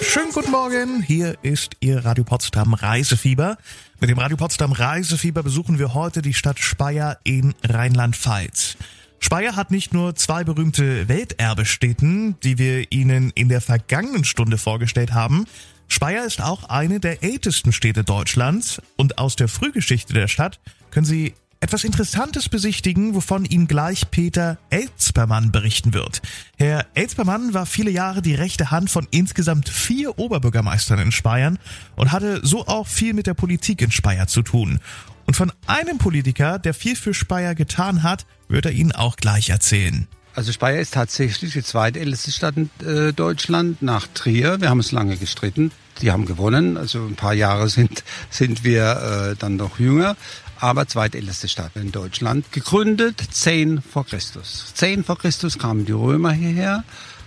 Schönen 0.00 0.32
guten 0.32 0.50
Morgen, 0.50 1.02
hier 1.02 1.36
ist 1.42 1.76
Ihr 1.80 2.04
Radio 2.04 2.24
Potsdam 2.24 2.74
Reisefieber. 2.74 3.56
Mit 4.00 4.10
dem 4.10 4.18
Radio 4.18 4.36
Potsdam 4.36 4.72
Reisefieber 4.72 5.42
besuchen 5.42 5.78
wir 5.78 5.94
heute 5.94 6.22
die 6.22 6.34
Stadt 6.34 6.58
Speyer 6.58 7.18
in 7.24 7.54
Rheinland-Pfalz. 7.62 8.76
Speyer 9.20 9.54
hat 9.54 9.70
nicht 9.70 9.94
nur 9.94 10.16
zwei 10.16 10.42
berühmte 10.42 11.08
Welterbestätten, 11.08 12.40
die 12.40 12.58
wir 12.58 12.90
Ihnen 12.90 13.30
in 13.36 13.48
der 13.48 13.60
vergangenen 13.60 14.24
Stunde 14.24 14.58
vorgestellt 14.58 15.14
haben. 15.14 15.46
Speyer 15.88 16.24
ist 16.24 16.40
auch 16.40 16.64
eine 16.64 17.00
der 17.00 17.22
ältesten 17.22 17.72
Städte 17.72 18.04
Deutschlands 18.04 18.80
und 18.96 19.18
aus 19.18 19.36
der 19.36 19.48
Frühgeschichte 19.48 20.12
der 20.14 20.28
Stadt 20.28 20.58
können 20.90 21.06
Sie 21.06 21.34
etwas 21.62 21.84
Interessantes 21.84 22.48
besichtigen, 22.48 23.14
wovon 23.14 23.44
Ihnen 23.44 23.68
gleich 23.68 24.10
Peter 24.10 24.58
Elspermann 24.70 25.52
berichten 25.52 25.94
wird. 25.94 26.20
Herr 26.56 26.86
Elspermann 26.94 27.54
war 27.54 27.66
viele 27.66 27.92
Jahre 27.92 28.20
die 28.20 28.34
rechte 28.34 28.72
Hand 28.72 28.90
von 28.90 29.06
insgesamt 29.12 29.68
vier 29.68 30.18
Oberbürgermeistern 30.18 30.98
in 30.98 31.12
Speyer 31.12 31.54
und 31.94 32.10
hatte 32.10 32.40
so 32.42 32.66
auch 32.66 32.88
viel 32.88 33.14
mit 33.14 33.28
der 33.28 33.34
Politik 33.34 33.80
in 33.80 33.92
Speyer 33.92 34.26
zu 34.26 34.42
tun. 34.42 34.80
Und 35.24 35.34
von 35.34 35.52
einem 35.68 35.98
Politiker, 35.98 36.58
der 36.58 36.74
viel 36.74 36.96
für 36.96 37.14
Speyer 37.14 37.54
getan 37.54 38.02
hat, 38.02 38.26
wird 38.48 38.66
er 38.66 38.72
Ihnen 38.72 38.90
auch 38.90 39.14
gleich 39.14 39.50
erzählen. 39.50 40.08
Also 40.34 40.50
Speyer 40.50 40.80
ist 40.80 40.94
tatsächlich 40.94 41.52
die 41.52 41.62
zweitälteste 41.62 42.32
Stadt 42.32 42.54
in 42.56 42.70
äh, 42.86 43.12
Deutschland 43.12 43.82
nach 43.82 44.06
Trier. 44.06 44.60
Wir 44.60 44.70
haben 44.70 44.80
es 44.80 44.90
lange 44.90 45.16
gestritten. 45.16 45.72
Die 46.00 46.10
haben 46.10 46.24
gewonnen. 46.24 46.78
Also 46.78 47.04
ein 47.04 47.16
paar 47.16 47.34
Jahre 47.34 47.68
sind, 47.68 48.02
sind 48.30 48.64
wir 48.64 49.32
äh, 49.32 49.36
dann 49.38 49.56
noch 49.56 49.78
jünger. 49.78 50.16
Aber 50.58 50.86
zweitälteste 50.86 51.48
Stadt 51.48 51.72
in 51.74 51.92
Deutschland. 51.92 52.50
Gegründet 52.50 53.20
10 53.30 53.82
vor 53.82 54.06
Christus. 54.06 54.72
10 54.74 55.04
vor 55.04 55.18
Christus 55.18 55.58
kamen 55.58 55.84
die 55.84 55.92
Römer 55.92 56.32
hierher 56.32 56.84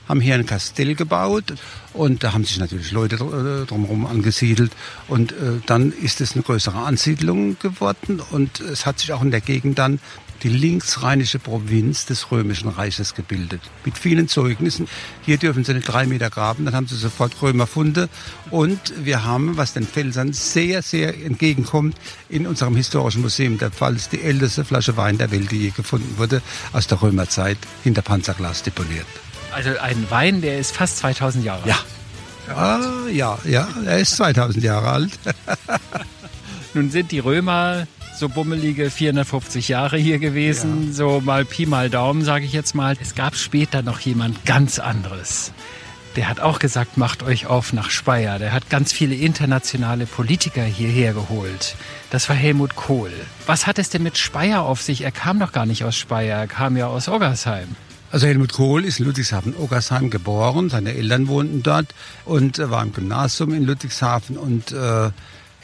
haben 0.07 0.21
hier 0.21 0.35
ein 0.35 0.45
Kastell 0.45 0.95
gebaut 0.95 1.53
und 1.93 2.23
da 2.23 2.33
haben 2.33 2.45
sich 2.45 2.59
natürlich 2.59 2.91
Leute 2.91 3.15
äh, 3.15 3.65
drumherum 3.65 4.05
angesiedelt 4.05 4.71
und 5.07 5.31
äh, 5.31 5.61
dann 5.65 5.91
ist 5.91 6.21
es 6.21 6.33
eine 6.33 6.43
größere 6.43 6.77
Ansiedlung 6.77 7.57
geworden 7.59 8.21
und 8.31 8.59
es 8.59 8.85
hat 8.85 8.99
sich 8.99 9.13
auch 9.13 9.21
in 9.21 9.31
der 9.31 9.41
Gegend 9.41 9.79
dann 9.79 9.99
die 10.45 10.49
linksrheinische 10.49 11.39
Provinz 11.39 12.05
des 12.05 12.29
Römischen 12.29 12.69
Reiches 12.69 13.15
gebildet. 13.15 13.61
Mit 13.83 13.97
vielen 13.97 14.27
Zeugnissen. 14.27 14.87
Hier 15.25 15.37
dürfen 15.37 15.63
sie 15.63 15.73
nicht 15.73 15.87
drei 15.91 16.05
Meter 16.05 16.29
graben, 16.29 16.65
dann 16.65 16.75
haben 16.75 16.85
sie 16.85 16.95
sofort 16.95 17.41
Römerfunde. 17.41 18.09
Und 18.51 18.79
wir 19.03 19.23
haben, 19.23 19.57
was 19.57 19.73
den 19.73 19.87
Pfälzern 19.87 20.33
sehr, 20.33 20.83
sehr 20.83 21.19
entgegenkommt, 21.25 21.97
in 22.29 22.45
unserem 22.45 22.75
historischen 22.75 23.23
Museum 23.23 23.57
der 23.57 23.71
Pfalz 23.71 24.07
die 24.07 24.21
älteste 24.21 24.63
Flasche 24.63 24.95
Wein 24.97 25.17
der 25.17 25.31
Welt, 25.31 25.49
die 25.49 25.63
je 25.63 25.69
gefunden 25.71 26.19
wurde, 26.19 26.43
aus 26.73 26.85
der 26.85 27.01
Römerzeit 27.01 27.57
hinter 27.83 28.03
Panzerglas 28.03 28.61
deponiert. 28.61 29.07
Also 29.51 29.71
ein 29.79 30.05
Wein, 30.11 30.41
der 30.41 30.59
ist 30.59 30.75
fast 30.75 30.99
2000 30.99 31.43
Jahre 31.43 31.63
alt. 31.63 31.85
Ja. 32.47 32.55
Ah, 32.55 33.07
ja, 33.11 33.39
ja, 33.45 33.67
er 33.83 33.97
ist 33.97 34.15
2000 34.17 34.63
Jahre 34.63 34.89
alt. 34.89 35.11
Nun 36.75 36.91
sind 36.91 37.11
die 37.11 37.17
Römer 37.17 37.87
so 38.17 38.29
bummelige 38.29 38.89
450 38.89 39.67
Jahre 39.67 39.97
hier 39.97 40.19
gewesen, 40.19 40.87
ja. 40.87 40.93
so 40.93 41.21
mal 41.21 41.45
Pi 41.45 41.65
mal 41.65 41.89
Daumen, 41.89 42.23
sage 42.23 42.45
ich 42.45 42.53
jetzt 42.53 42.75
mal. 42.75 42.95
Es 43.01 43.15
gab 43.15 43.35
später 43.35 43.81
noch 43.81 43.99
jemand 43.99 44.45
ganz 44.45 44.79
anderes. 44.79 45.51
Der 46.15 46.29
hat 46.29 46.39
auch 46.39 46.59
gesagt, 46.59 46.97
macht 46.97 47.23
euch 47.23 47.45
auf 47.47 47.73
nach 47.73 47.89
Speyer. 47.89 48.39
Der 48.39 48.53
hat 48.53 48.69
ganz 48.69 48.93
viele 48.93 49.15
internationale 49.15 50.05
Politiker 50.05 50.63
hierher 50.63 51.13
geholt. 51.13 51.75
Das 52.09 52.29
war 52.29 52.37
Helmut 52.37 52.75
Kohl. 52.75 53.11
Was 53.47 53.67
hat 53.67 53.79
es 53.79 53.89
denn 53.89 54.03
mit 54.03 54.17
Speyer 54.17 54.61
auf 54.61 54.81
sich? 54.81 55.01
Er 55.01 55.11
kam 55.11 55.39
doch 55.39 55.51
gar 55.51 55.65
nicht 55.65 55.83
aus 55.83 55.97
Speyer, 55.97 56.37
er 56.37 56.47
kam 56.47 56.77
ja 56.77 56.87
aus 56.87 57.09
Oggersheim. 57.09 57.67
Also 58.11 58.27
Helmut 58.27 58.53
Kohl 58.53 58.85
ist 58.85 58.99
in 58.99 59.07
Ludwigshafen-Oggersheim 59.07 60.09
geboren, 60.09 60.69
seine 60.69 60.93
Eltern 60.93 61.27
wohnten 61.27 61.63
dort 61.63 61.87
und 62.23 62.59
war 62.59 62.81
im 62.81 62.93
Gymnasium 62.93 63.53
in 63.53 63.65
Ludwigshafen 63.65 64.37
und 64.37 64.71
äh, 64.71 65.09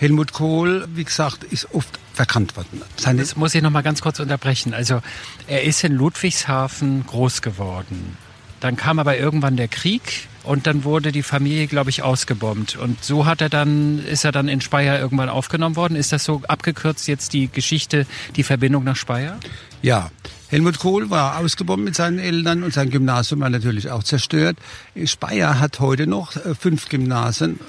Helmut 0.02 0.34
Kohl, 0.34 0.88
wie 0.96 1.04
gesagt, 1.04 1.44
ist 1.44 1.76
oft 1.76 2.00
verkannt 2.14 2.58
worden. 2.58 2.82
Seine 2.98 3.22
das 3.22 3.36
muss 3.36 3.54
ich 3.54 3.62
noch 3.62 3.70
mal 3.70 3.84
ganz 3.84 4.02
kurz 4.02 4.20
unterbrechen. 4.20 4.74
Also 4.74 5.00
er 5.46 5.62
ist 5.62 5.84
in 5.84 5.94
Ludwigshafen 5.94 7.06
groß 7.06 7.44
geworden. 7.44 8.18
Dann 8.62 8.78
kam 8.78 8.98
aber 8.98 9.20
irgendwann 9.20 9.58
der 9.58 9.68
Krieg 9.68 10.28
und 10.44 10.66
dann 10.66 10.86
wurde 10.86 11.12
die 11.12 11.22
Familie, 11.22 11.68
glaube 11.68 11.92
ich, 11.92 12.02
ausgebombt. 12.02 12.78
Und 12.78 13.04
so 13.04 13.28
hat 13.28 13.42
er 13.42 13.50
dann, 13.50 14.04
ist 14.04 14.26
er 14.26 14.32
dann 14.32 14.48
in 14.48 14.60
Speyer 14.60 15.00
irgendwann 15.00 15.30
aufgenommen 15.30 15.76
worden. 15.76 15.96
Ist 15.96 16.12
das 16.12 16.24
so 16.24 16.42
abgekürzt 16.48 17.08
jetzt 17.08 17.34
die 17.34 17.48
Geschichte, 17.48 18.08
die 18.36 18.44
Verbindung 18.44 18.84
nach 18.84 18.96
Speyer? 18.96 19.38
Ja. 19.84 20.10
Helmut 20.50 20.80
Kohl 20.80 21.12
war 21.12 21.38
ausgebombt 21.38 21.86
mit 21.86 21.96
seinen 21.96 22.18
Eltern 22.18 22.64
und 22.64 22.74
sein 22.74 22.90
Gymnasium 22.90 23.40
war 23.40 23.52
natürlich 23.52 23.92
auch 23.92 24.02
zerstört. 24.02 24.58
Speyer 25.06 25.60
hat 25.60 25.80
heute 25.80 26.08
noch 26.08 26.36
äh, 26.36 26.56
fünf 26.56 26.90
Gymnasien, 26.90 27.60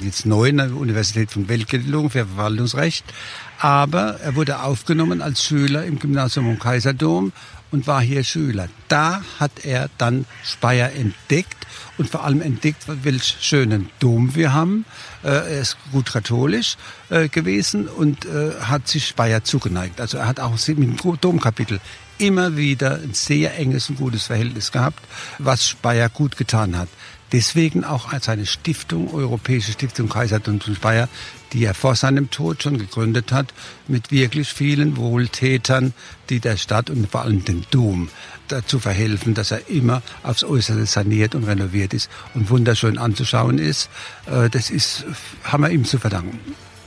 jetzt 0.00 0.26
neu 0.26 0.48
in 0.48 0.58
der 0.58 0.74
Universität 0.74 1.30
von 1.30 1.48
Weltgeltung 1.48 2.10
für 2.10 2.26
Verwaltungsrecht. 2.26 3.04
Aber 3.58 4.20
er 4.20 4.36
wurde 4.36 4.62
aufgenommen 4.62 5.22
als 5.22 5.42
Schüler 5.42 5.84
im 5.84 5.98
Gymnasium 5.98 6.48
im 6.50 6.58
Kaiserdom 6.58 7.32
und 7.70 7.86
war 7.86 8.00
hier 8.00 8.24
Schüler. 8.24 8.68
Da 8.88 9.22
hat 9.38 9.64
er 9.64 9.90
dann 9.98 10.26
Speyer 10.44 10.92
entdeckt 10.92 11.66
und 11.98 12.08
vor 12.08 12.24
allem 12.24 12.40
entdeckt, 12.40 12.84
welch 12.86 13.36
schönen 13.40 13.90
Dom 13.98 14.34
wir 14.34 14.52
haben. 14.52 14.84
Äh, 15.22 15.28
er 15.28 15.60
ist 15.60 15.76
gut 15.92 16.12
katholisch 16.12 16.76
äh, 17.10 17.28
gewesen 17.28 17.88
und 17.88 18.24
äh, 18.24 18.52
hat 18.60 18.88
sich 18.88 19.06
Speyer 19.06 19.44
zugeneigt. 19.44 20.00
Also 20.00 20.18
er 20.18 20.26
hat 20.26 20.40
auch 20.40 20.52
mit 20.68 20.78
dem 20.78 21.20
Domkapitel 21.20 21.80
immer 22.18 22.56
wieder 22.56 22.96
ein 22.96 23.14
sehr 23.14 23.56
enges 23.58 23.90
und 23.90 23.96
gutes 23.96 24.26
Verhältnis 24.26 24.72
gehabt, 24.72 25.00
was 25.38 25.68
Speyer 25.68 26.08
gut 26.08 26.36
getan 26.36 26.76
hat. 26.76 26.88
Deswegen 27.32 27.84
auch 27.84 28.12
seine 28.20 28.46
Stiftung, 28.46 29.12
Europäische 29.12 29.72
Stiftung 29.72 30.08
Kaisertum 30.08 30.60
zu 30.60 30.74
Speyer, 30.74 31.08
die 31.52 31.64
er 31.64 31.74
vor 31.74 31.94
seinem 31.94 32.30
Tod 32.30 32.62
schon 32.62 32.78
gegründet 32.78 33.32
hat, 33.32 33.52
mit 33.86 34.10
wirklich 34.10 34.48
vielen 34.48 34.96
Wohltätern, 34.96 35.92
die 36.30 36.40
der 36.40 36.56
Stadt 36.56 36.90
und 36.90 37.10
vor 37.10 37.22
allem 37.22 37.44
dem 37.44 37.64
Dom 37.70 38.08
dazu 38.48 38.78
verhelfen, 38.78 39.34
dass 39.34 39.50
er 39.50 39.68
immer 39.68 40.02
aufs 40.22 40.44
Äußere 40.44 40.86
saniert 40.86 41.34
und 41.34 41.44
renoviert 41.44 41.94
ist 41.94 42.10
und 42.34 42.50
wunderschön 42.50 42.98
anzuschauen 42.98 43.58
ist. 43.58 43.90
Äh, 44.26 44.48
das 44.48 44.70
ist, 44.70 45.04
haben 45.44 45.62
wir 45.62 45.70
ihm 45.70 45.84
zu 45.84 45.98
verdanken. 45.98 46.38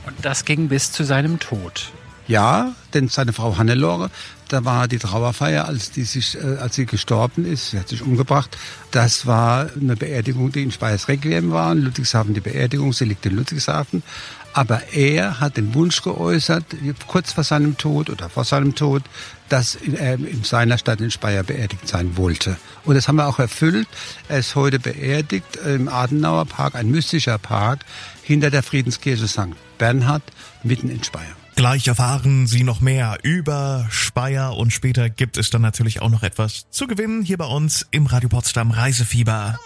Und 0.06 0.16
das 0.24 0.46
ging 0.46 0.68
bis 0.68 0.92
zu 0.92 1.04
seinem 1.04 1.40
Tod. 1.40 1.92
Ja, 2.28 2.74
denn 2.94 3.10
seine 3.10 3.34
Frau 3.34 3.58
Hannelore, 3.58 4.10
da 4.52 4.66
war 4.66 4.88
die 4.88 5.00
Trauerfeier, 5.00 5.66
als, 5.66 5.92
die 5.92 6.04
sich, 6.04 6.36
äh, 6.36 6.58
als 6.58 6.76
sie 6.76 6.86
gestorben 6.86 7.46
ist, 7.46 7.72
sie 7.72 7.80
hat 7.80 7.88
sich 7.88 8.02
umgebracht. 8.02 8.58
Das 8.92 9.26
war 9.26 9.70
eine 9.80 9.96
Beerdigung, 9.96 10.52
die 10.52 10.64
in 10.64 10.72
Speyers 10.72 11.08
Requiem 11.08 11.52
war, 11.52 11.72
in 11.72 11.80
Ludwigshafen 11.80 12.34
die 12.34 12.42
Beerdigung, 12.42 12.92
sie 12.92 13.06
liegt 13.06 13.26
in 13.26 13.36
Ludwigshafen. 13.36 14.04
Aber 14.54 14.82
er 14.92 15.40
hat 15.40 15.56
den 15.56 15.74
Wunsch 15.74 16.02
geäußert, 16.02 16.66
kurz 17.08 17.32
vor 17.32 17.46
seinem 17.46 17.78
Tod 17.78 18.10
oder 18.10 18.30
vor 18.30 18.44
seinem 18.44 18.76
Tod, 18.76 19.04
dass 19.48 19.76
er 19.76 20.16
in 20.16 20.44
seiner 20.44 20.78
Stadt 20.78 21.00
in 21.00 21.10
Speyer 21.10 21.44
beerdigt 21.44 21.88
sein 21.88 22.18
wollte. 22.18 22.58
Und 22.84 22.96
das 22.96 23.08
haben 23.08 23.16
wir 23.16 23.28
auch 23.28 23.40
erfüllt. 23.40 23.88
Er 24.28 24.40
ist 24.40 24.56
heute 24.56 24.80
beerdigt 24.80 25.56
im 25.66 25.88
Adenauer 25.88 26.46
Park, 26.46 26.76
ein 26.76 26.92
mystischer 26.92 27.38
Park, 27.38 27.86
hinter 28.24 28.50
der 28.50 28.64
Friedenskirche 28.64 29.28
St. 29.28 29.56
Bernhard, 29.78 30.24
mitten 30.64 30.90
in 30.90 31.02
Speyer. 31.02 31.41
Gleich 31.56 31.88
erfahren 31.88 32.48
Sie 32.48 32.64
noch 32.64 32.82
mehr 32.82 33.20
über 33.24 33.88
Speyer 33.90 34.58
und 34.58 34.72
später 34.72 35.10
gibt 35.10 35.38
es 35.38 35.50
dann 35.50 35.62
natürlich 35.62 36.02
auch 36.02 36.10
noch 36.10 36.24
etwas 36.24 36.66
zu 36.72 36.88
gewinnen 36.88 37.24
hier 37.24 37.38
bei 37.38 37.46
uns 37.46 37.86
im 37.92 38.06
Radio 38.06 38.30
Potsdam 38.30 38.72
Reisefieber. 38.72 39.60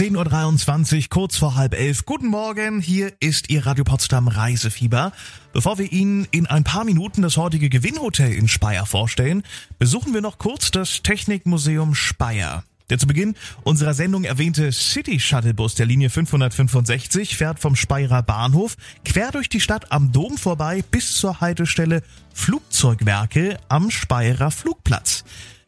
10.23 0.00 0.96
Uhr, 0.96 1.04
kurz 1.10 1.36
vor 1.36 1.56
halb 1.56 1.74
elf. 1.74 2.06
Guten 2.06 2.28
Morgen, 2.28 2.80
hier 2.80 3.12
ist 3.20 3.50
Ihr 3.50 3.66
Radio 3.66 3.84
Potsdam 3.84 4.28
Reisefieber. 4.28 5.12
Bevor 5.52 5.78
wir 5.78 5.92
Ihnen 5.92 6.26
in 6.30 6.46
ein 6.46 6.64
paar 6.64 6.84
Minuten 6.84 7.22
das 7.22 7.36
heutige 7.36 7.68
Gewinnhotel 7.68 8.32
in 8.32 8.48
Speyer 8.48 8.86
vorstellen, 8.86 9.42
besuchen 9.78 10.14
wir 10.14 10.20
noch 10.20 10.38
kurz 10.38 10.70
das 10.70 11.02
Technikmuseum 11.02 11.94
Speyer. 11.94 12.64
Der 12.90 12.98
zu 12.98 13.06
Beginn 13.06 13.36
unserer 13.62 13.94
Sendung 13.94 14.24
erwähnte 14.24 14.72
City 14.72 15.20
Shuttle 15.20 15.54
Bus 15.54 15.76
der 15.76 15.86
Linie 15.86 16.10
565 16.10 17.36
fährt 17.36 17.60
vom 17.60 17.76
Speyerer 17.76 18.24
Bahnhof 18.24 18.76
quer 19.04 19.30
durch 19.30 19.48
die 19.48 19.60
Stadt 19.60 19.92
am 19.92 20.10
Dom 20.10 20.36
vorbei 20.36 20.82
bis 20.90 21.14
zur 21.14 21.40
Haltestelle 21.40 22.02
Flugzeugwerke 22.34 23.58
am 23.68 23.92
Speyerer 23.92 24.50
Flugplatz. 24.50 25.22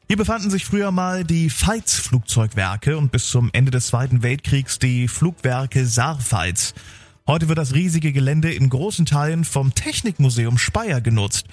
Hier 0.09 0.17
befanden 0.17 0.51
sich 0.51 0.65
früher 0.65 0.91
mal 0.91 1.23
die 1.23 1.49
Veits 1.49 1.97
Flugzeugwerke 1.97 2.99
und 2.99 3.13
bis 3.13 3.29
zum 3.29 3.51
Ende 3.53 3.71
des 3.71 3.87
Zweiten 3.87 4.25
Weltkriegs 4.25 4.81
die 4.81 5.07
Flugwerke 5.07 5.87
Saarpfalz. 5.87 6.75
Heute 7.29 7.49
wird 7.49 7.59
das 7.59 7.73
riesige 7.73 8.13
Gelände 8.13 8.53
in 8.53 8.69
großen 8.69 9.07
Teilen 9.07 9.45
vom 9.45 9.75
Technikmuseum 9.75 10.59
Speyer 10.59 11.01
genutzt. 11.01 11.47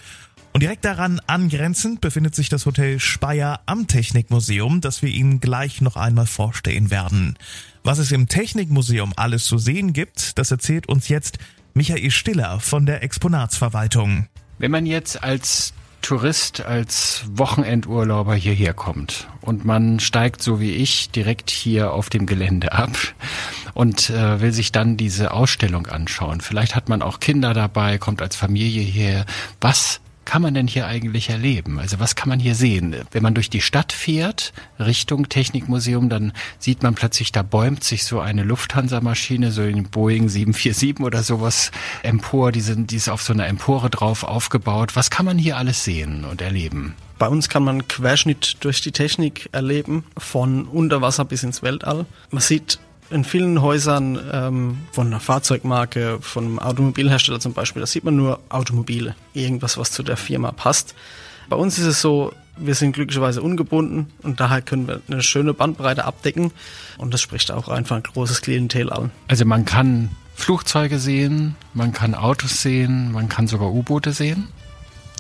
Und 0.51 0.63
direkt 0.63 0.83
daran 0.83 1.21
angrenzend 1.27 2.01
befindet 2.01 2.35
sich 2.35 2.49
das 2.49 2.65
Hotel 2.65 2.99
Speyer 2.99 3.61
am 3.65 3.87
Technikmuseum, 3.87 4.81
das 4.81 5.01
wir 5.01 5.09
Ihnen 5.09 5.39
gleich 5.39 5.81
noch 5.81 5.95
einmal 5.95 6.25
vorstellen 6.25 6.91
werden. 6.91 7.37
Was 7.83 7.99
es 7.99 8.11
im 8.11 8.27
Technikmuseum 8.27 9.13
alles 9.15 9.45
zu 9.45 9.57
sehen 9.57 9.93
gibt, 9.93 10.37
das 10.37 10.51
erzählt 10.51 10.89
uns 10.89 11.07
jetzt 11.07 11.37
Michael 11.73 12.11
Stiller 12.11 12.59
von 12.59 12.85
der 12.85 13.03
Exponatsverwaltung. 13.03 14.27
Wenn 14.57 14.71
man 14.71 14.85
jetzt 14.85 15.23
als 15.23 15.73
Tourist, 16.01 16.61
als 16.61 17.23
Wochenendurlauber 17.27 18.33
hierher 18.33 18.73
kommt 18.73 19.27
und 19.41 19.65
man 19.65 19.99
steigt 19.99 20.41
so 20.41 20.59
wie 20.59 20.71
ich 20.71 21.11
direkt 21.11 21.49
hier 21.49 21.93
auf 21.93 22.09
dem 22.09 22.25
Gelände 22.25 22.71
ab 22.71 22.97
und 23.73 24.09
äh, 24.09 24.41
will 24.41 24.51
sich 24.51 24.71
dann 24.71 24.97
diese 24.97 25.31
Ausstellung 25.31 25.87
anschauen. 25.87 26.41
Vielleicht 26.41 26.75
hat 26.75 26.89
man 26.89 27.01
auch 27.01 27.19
Kinder 27.19 27.53
dabei, 27.53 27.97
kommt 27.97 28.21
als 28.21 28.35
Familie 28.35 28.81
hierher. 28.81 29.25
Was 29.61 29.99
kann 30.29 30.43
man 30.43 30.53
denn 30.53 30.67
hier 30.67 30.85
eigentlich 30.85 31.31
erleben? 31.31 31.79
Also 31.79 31.99
was 31.99 32.13
kann 32.13 32.29
man 32.29 32.39
hier 32.39 32.53
sehen? 32.53 32.95
Wenn 33.09 33.23
man 33.23 33.33
durch 33.33 33.49
die 33.49 33.61
Stadt 33.61 33.91
fährt, 33.91 34.53
Richtung 34.77 35.27
Technikmuseum, 35.27 36.07
dann 36.07 36.33
sieht 36.59 36.83
man 36.83 36.93
plötzlich, 36.93 37.31
da 37.31 37.41
bäumt 37.41 37.83
sich 37.83 38.03
so 38.03 38.19
eine 38.19 38.43
Lufthansa-Maschine, 38.43 39.51
so 39.51 39.63
ein 39.63 39.85
Boeing 39.89 40.29
747 40.29 40.99
oder 40.99 41.23
sowas 41.23 41.71
empor. 42.03 42.51
Die, 42.51 42.61
sind, 42.61 42.91
die 42.91 42.97
ist 42.97 43.09
auf 43.09 43.23
so 43.23 43.33
einer 43.33 43.47
Empore 43.47 43.89
drauf 43.89 44.23
aufgebaut. 44.23 44.95
Was 44.95 45.09
kann 45.09 45.25
man 45.25 45.39
hier 45.39 45.57
alles 45.57 45.83
sehen 45.83 46.23
und 46.25 46.43
erleben? 46.43 46.93
Bei 47.17 47.27
uns 47.27 47.49
kann 47.49 47.63
man 47.63 47.87
Querschnitt 47.87 48.57
durch 48.59 48.81
die 48.81 48.91
Technik 48.91 49.49
erleben, 49.51 50.03
von 50.15 50.65
Unterwasser 50.65 51.25
bis 51.25 51.41
ins 51.41 51.63
Weltall. 51.63 52.05
Man 52.29 52.43
sieht 52.43 52.77
in 53.09 53.23
vielen 53.23 53.61
Häusern 53.61 54.19
ähm, 54.31 54.77
von 54.91 55.07
einer 55.07 55.19
Fahrzeugmarke, 55.19 56.19
von 56.21 56.45
einem 56.45 56.59
Automobilhersteller 56.59 57.39
zum 57.39 57.53
Beispiel, 57.53 57.79
da 57.79 57.87
sieht 57.87 58.03
man 58.03 58.15
nur 58.15 58.39
Automobile, 58.49 59.15
irgendwas, 59.33 59.77
was 59.77 59.91
zu 59.91 60.03
der 60.03 60.17
Firma 60.17 60.51
passt. 60.51 60.95
Bei 61.49 61.55
uns 61.55 61.79
ist 61.79 61.85
es 61.85 62.01
so, 62.01 62.33
wir 62.57 62.75
sind 62.75 62.91
glücklicherweise 62.91 63.41
ungebunden 63.41 64.07
und 64.21 64.39
daher 64.39 64.61
können 64.61 64.87
wir 64.87 65.01
eine 65.09 65.23
schöne 65.23 65.53
Bandbreite 65.53 66.05
abdecken 66.05 66.51
und 66.97 67.13
das 67.13 67.21
spricht 67.21 67.51
auch 67.51 67.69
einfach 67.69 67.95
ein 67.95 68.03
großes 68.03 68.41
Klientel 68.41 68.91
an. 68.91 69.11
Also 69.27 69.45
man 69.45 69.65
kann 69.65 70.11
Flugzeuge 70.35 70.99
sehen, 70.99 71.55
man 71.73 71.91
kann 71.91 72.15
Autos 72.15 72.61
sehen, 72.61 73.11
man 73.11 73.29
kann 73.29 73.47
sogar 73.47 73.71
U-Boote 73.71 74.13
sehen? 74.13 74.47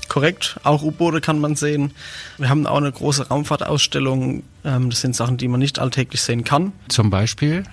Korrekt, 0.07 0.59
auch 0.63 0.81
U-Boote 0.81 1.21
kann 1.21 1.39
man 1.39 1.55
sehen. 1.55 1.91
Wir 2.37 2.49
haben 2.49 2.65
auch 2.65 2.77
eine 2.77 2.91
große 2.91 3.27
Raumfahrtausstellung. 3.27 4.43
Ähm, 4.65 4.89
das 4.89 5.01
sind 5.01 5.15
Sachen, 5.15 5.37
die 5.37 5.47
man 5.47 5.59
nicht 5.59 5.77
alltäglich 5.77 6.21
sehen 6.21 6.43
kann. 6.43 6.73
Zum 6.87 7.11
Beispiel? 7.11 7.63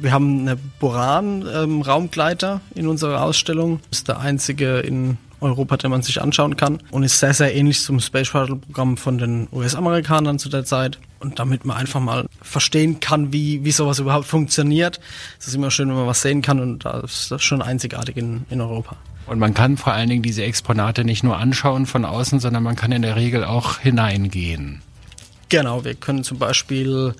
Wir 0.00 0.12
haben 0.12 0.40
eine 0.40 0.56
Boran-Raumgleiter 0.56 2.52
ähm, 2.52 2.80
in 2.80 2.86
unserer 2.86 3.22
Ausstellung. 3.22 3.80
Das 3.90 4.00
ist 4.00 4.08
der 4.08 4.20
einzige 4.20 4.78
in 4.78 5.18
Europa, 5.40 5.76
den 5.76 5.90
man 5.90 6.02
sich 6.02 6.20
anschauen 6.20 6.56
kann 6.56 6.78
und 6.90 7.02
ist 7.02 7.18
sehr, 7.18 7.34
sehr 7.34 7.54
ähnlich 7.54 7.82
zum 7.82 8.00
Space 8.00 8.28
Shuttle 8.28 8.56
Programm 8.56 8.96
von 8.96 9.18
den 9.18 9.48
US-Amerikanern 9.52 10.38
zu 10.38 10.48
der 10.48 10.64
Zeit. 10.64 10.98
Und 11.20 11.40
damit 11.40 11.64
man 11.64 11.76
einfach 11.76 12.00
mal 12.00 12.26
verstehen 12.42 13.00
kann, 13.00 13.32
wie, 13.32 13.64
wie 13.64 13.72
sowas 13.72 13.98
überhaupt 13.98 14.26
funktioniert. 14.26 15.00
Es 15.40 15.48
ist 15.48 15.54
immer 15.54 15.70
schön, 15.70 15.88
wenn 15.88 15.96
man 15.96 16.06
was 16.06 16.22
sehen 16.22 16.42
kann 16.42 16.60
und 16.60 16.84
das 16.84 17.32
ist 17.32 17.42
schon 17.42 17.60
einzigartig 17.60 18.16
in, 18.16 18.44
in 18.50 18.60
Europa. 18.60 18.96
Und 19.26 19.40
man 19.40 19.52
kann 19.52 19.76
vor 19.76 19.92
allen 19.92 20.08
Dingen 20.08 20.22
diese 20.22 20.44
Exponate 20.44 21.04
nicht 21.04 21.24
nur 21.24 21.36
anschauen 21.36 21.86
von 21.86 22.04
außen, 22.04 22.40
sondern 22.40 22.62
man 22.62 22.76
kann 22.76 22.92
in 22.92 23.02
der 23.02 23.16
Regel 23.16 23.44
auch 23.44 23.78
hineingehen. 23.78 24.80
Genau, 25.48 25.84
wir 25.84 25.94
können 25.94 26.24
zum 26.24 26.38
Beispiel 26.38 27.14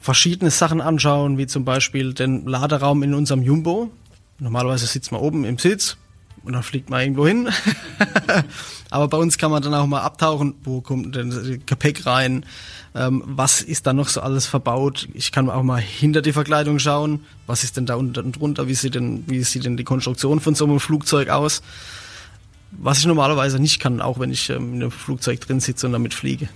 verschiedene 0.00 0.50
Sachen 0.50 0.80
anschauen, 0.80 1.38
wie 1.38 1.46
zum 1.46 1.64
Beispiel 1.64 2.14
den 2.14 2.46
Laderaum 2.46 3.02
in 3.02 3.14
unserem 3.14 3.42
Jumbo. 3.42 3.90
Normalerweise 4.38 4.86
sitzt 4.86 5.12
man 5.12 5.20
oben 5.20 5.44
im 5.44 5.58
Sitz 5.58 5.96
und 6.44 6.52
dann 6.52 6.62
fliegt 6.62 6.90
man 6.90 7.00
irgendwo 7.00 7.26
hin. 7.26 7.48
Aber 8.90 9.08
bei 9.08 9.18
uns 9.18 9.36
kann 9.38 9.50
man 9.50 9.62
dann 9.62 9.74
auch 9.74 9.86
mal 9.86 10.00
abtauchen, 10.00 10.54
wo 10.62 10.80
kommt 10.80 11.14
denn 11.14 11.30
das 11.30 11.44
Gepäck 11.66 12.06
rein, 12.06 12.46
ähm, 12.94 13.22
was 13.26 13.60
ist 13.60 13.86
da 13.86 13.92
noch 13.92 14.08
so 14.08 14.20
alles 14.20 14.46
verbaut. 14.46 15.08
Ich 15.12 15.32
kann 15.32 15.50
auch 15.50 15.62
mal 15.62 15.80
hinter 15.80 16.22
die 16.22 16.32
Verkleidung 16.32 16.78
schauen, 16.78 17.20
was 17.46 17.64
ist 17.64 17.76
denn 17.76 17.86
da 17.86 17.96
unten 17.96 18.24
und 18.24 18.40
drunter, 18.40 18.68
wie 18.68 18.74
sieht, 18.74 18.94
denn, 18.94 19.24
wie 19.26 19.42
sieht 19.42 19.64
denn 19.64 19.76
die 19.76 19.84
Konstruktion 19.84 20.40
von 20.40 20.54
so 20.54 20.64
einem 20.64 20.80
Flugzeug 20.80 21.28
aus. 21.28 21.62
Was 22.70 22.98
ich 22.98 23.06
normalerweise 23.06 23.58
nicht 23.58 23.80
kann, 23.80 24.00
auch 24.00 24.18
wenn 24.18 24.30
ich 24.30 24.50
ähm, 24.50 24.74
in 24.74 24.82
einem 24.82 24.90
Flugzeug 24.90 25.40
drin 25.40 25.60
sitze 25.60 25.86
und 25.86 25.92
damit 25.92 26.14
fliege. 26.14 26.48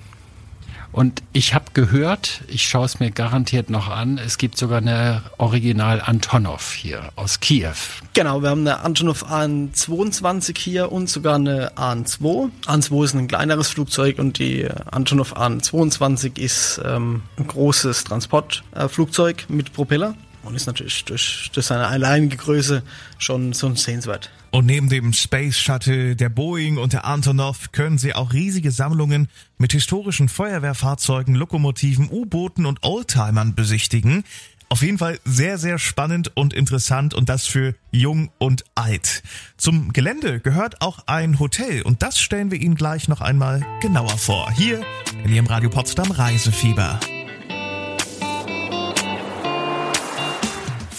Und 0.92 1.22
ich 1.32 1.54
habe 1.54 1.64
gehört, 1.72 2.42
ich 2.48 2.68
schaue 2.68 2.84
es 2.84 3.00
mir 3.00 3.10
garantiert 3.10 3.70
noch 3.70 3.88
an, 3.88 4.18
es 4.18 4.36
gibt 4.36 4.58
sogar 4.58 4.78
eine 4.78 5.22
Original 5.38 6.02
Antonov 6.04 6.74
hier 6.74 7.08
aus 7.16 7.40
Kiew. 7.40 7.72
Genau, 8.12 8.42
wir 8.42 8.50
haben 8.50 8.60
eine 8.60 8.80
Antonov 8.80 9.24
AN-22 9.30 10.58
hier 10.58 10.92
und 10.92 11.08
sogar 11.08 11.36
eine 11.36 11.76
AN-2. 11.78 12.50
AN-2 12.66 13.04
ist 13.04 13.14
ein 13.14 13.28
kleineres 13.28 13.68
Flugzeug 13.68 14.18
und 14.18 14.38
die 14.38 14.68
Antonov 14.90 15.34
AN-22 15.34 16.38
ist 16.38 16.80
ähm, 16.84 17.22
ein 17.38 17.46
großes 17.46 18.04
Transportflugzeug 18.04 19.46
äh, 19.48 19.52
mit 19.52 19.72
Propeller 19.72 20.14
und 20.42 20.54
ist 20.54 20.66
natürlich 20.66 21.04
durch, 21.06 21.50
durch 21.54 21.66
seine 21.66 21.86
alleinige 21.86 22.36
Größe 22.36 22.82
schon 23.16 23.54
so 23.54 23.74
sehenswert. 23.74 24.30
Und 24.52 24.66
neben 24.66 24.90
dem 24.90 25.14
Space 25.14 25.56
Shuttle, 25.56 26.14
der 26.14 26.28
Boeing 26.28 26.76
und 26.76 26.92
der 26.92 27.06
Antonov 27.06 27.72
können 27.72 27.96
Sie 27.96 28.14
auch 28.14 28.34
riesige 28.34 28.70
Sammlungen 28.70 29.28
mit 29.56 29.72
historischen 29.72 30.28
Feuerwehrfahrzeugen, 30.28 31.34
Lokomotiven, 31.34 32.10
U-Booten 32.10 32.66
und 32.66 32.80
Oldtimern 32.82 33.54
besichtigen. 33.54 34.24
Auf 34.68 34.82
jeden 34.82 34.98
Fall 34.98 35.18
sehr, 35.24 35.56
sehr 35.56 35.78
spannend 35.78 36.32
und 36.34 36.52
interessant 36.52 37.14
und 37.14 37.30
das 37.30 37.46
für 37.46 37.74
jung 37.92 38.30
und 38.38 38.64
alt. 38.74 39.22
Zum 39.56 39.94
Gelände 39.94 40.40
gehört 40.40 40.82
auch 40.82 41.06
ein 41.06 41.38
Hotel 41.38 41.80
und 41.82 42.02
das 42.02 42.20
stellen 42.20 42.50
wir 42.50 42.60
Ihnen 42.60 42.74
gleich 42.74 43.08
noch 43.08 43.22
einmal 43.22 43.64
genauer 43.80 44.18
vor. 44.18 44.50
Hier 44.52 44.82
in 45.24 45.32
Ihrem 45.32 45.46
Radio 45.46 45.70
Potsdam 45.70 46.10
Reisefieber. 46.10 47.00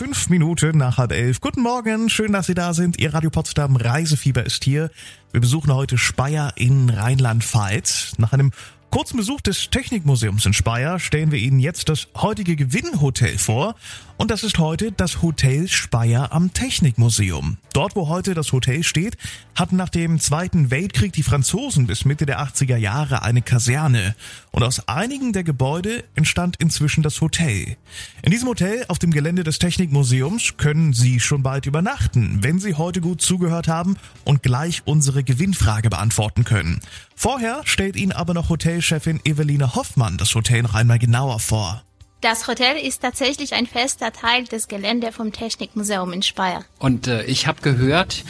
Fünf 0.03 0.27
Minuten 0.27 0.79
nach 0.79 0.97
halb 0.97 1.13
elf. 1.13 1.39
Guten 1.39 1.61
Morgen, 1.61 2.09
schön, 2.09 2.33
dass 2.33 2.47
Sie 2.47 2.53
da 2.53 2.73
sind. 2.73 2.99
Ihr 2.99 3.13
Radio 3.13 3.29
Potsdam 3.29 3.77
Reisefieber 3.77 4.45
ist 4.45 4.65
hier. 4.65 4.91
Wir 5.31 5.39
besuchen 5.39 5.73
heute 5.73 5.97
Speyer 5.97 6.51
in 6.57 6.89
Rheinland-Pfalz. 6.89 8.15
Nach 8.17 8.33
einem 8.33 8.51
kurzen 8.89 9.15
Besuch 9.15 9.39
des 9.39 9.69
Technikmuseums 9.69 10.45
in 10.45 10.51
Speyer 10.51 10.99
stellen 10.99 11.31
wir 11.31 11.39
Ihnen 11.39 11.57
jetzt 11.57 11.87
das 11.87 12.09
heutige 12.17 12.57
Gewinnhotel 12.57 13.37
vor. 13.37 13.75
Und 14.23 14.31
das 14.31 14.43
ist 14.43 14.57
heute 14.57 14.93
das 14.93 15.21
Hotel 15.21 15.67
Speyer 15.67 16.31
am 16.31 16.53
Technikmuseum. 16.53 17.57
Dort, 17.73 17.97
wo 17.97 18.07
heute 18.07 18.33
das 18.33 18.53
Hotel 18.53 18.81
steht, 18.83 19.17
hatten 19.53 19.75
nach 19.75 19.89
dem 19.89 20.17
Zweiten 20.17 20.71
Weltkrieg 20.71 21.11
die 21.11 21.23
Franzosen 21.23 21.87
bis 21.87 22.05
Mitte 22.05 22.25
der 22.25 22.39
80er 22.39 22.77
Jahre 22.77 23.23
eine 23.23 23.41
Kaserne. 23.41 24.15
Und 24.51 24.63
aus 24.63 24.87
einigen 24.87 25.33
der 25.33 25.43
Gebäude 25.43 26.05
entstand 26.15 26.55
inzwischen 26.61 27.03
das 27.03 27.19
Hotel. 27.19 27.75
In 28.21 28.31
diesem 28.31 28.47
Hotel 28.47 28.85
auf 28.87 28.97
dem 28.97 29.11
Gelände 29.11 29.43
des 29.43 29.59
Technikmuseums 29.59 30.55
können 30.55 30.93
Sie 30.93 31.19
schon 31.19 31.43
bald 31.43 31.65
übernachten, 31.65 32.37
wenn 32.43 32.59
Sie 32.59 32.75
heute 32.75 33.01
gut 33.01 33.21
zugehört 33.21 33.67
haben 33.67 33.97
und 34.23 34.41
gleich 34.41 34.83
unsere 34.85 35.25
Gewinnfrage 35.25 35.89
beantworten 35.89 36.45
können. 36.45 36.79
Vorher 37.13 37.63
stellt 37.65 37.97
Ihnen 37.97 38.13
aber 38.13 38.33
noch 38.33 38.47
Hotelchefin 38.47 39.19
Eveline 39.25 39.75
Hoffmann 39.75 40.17
das 40.17 40.33
Hotel 40.33 40.63
noch 40.63 40.75
einmal 40.75 40.97
genauer 40.97 41.41
vor. 41.41 41.83
Das 42.23 42.47
Hotel 42.47 42.77
ist 42.77 43.01
tatsächlich 43.01 43.53
ein 43.53 43.67
fester 43.67 44.13
Teil 44.13 44.45
des 44.45 44.69
Geländes 44.69 45.13
vom 45.13 45.33
Technikmuseum 45.33 46.13
in 46.13 46.23
Speyer. 46.23 46.63
Und 46.79 47.07
äh, 47.07 47.25
ich 47.25 47.47
habe 47.47 47.61
gehört, 47.61 48.23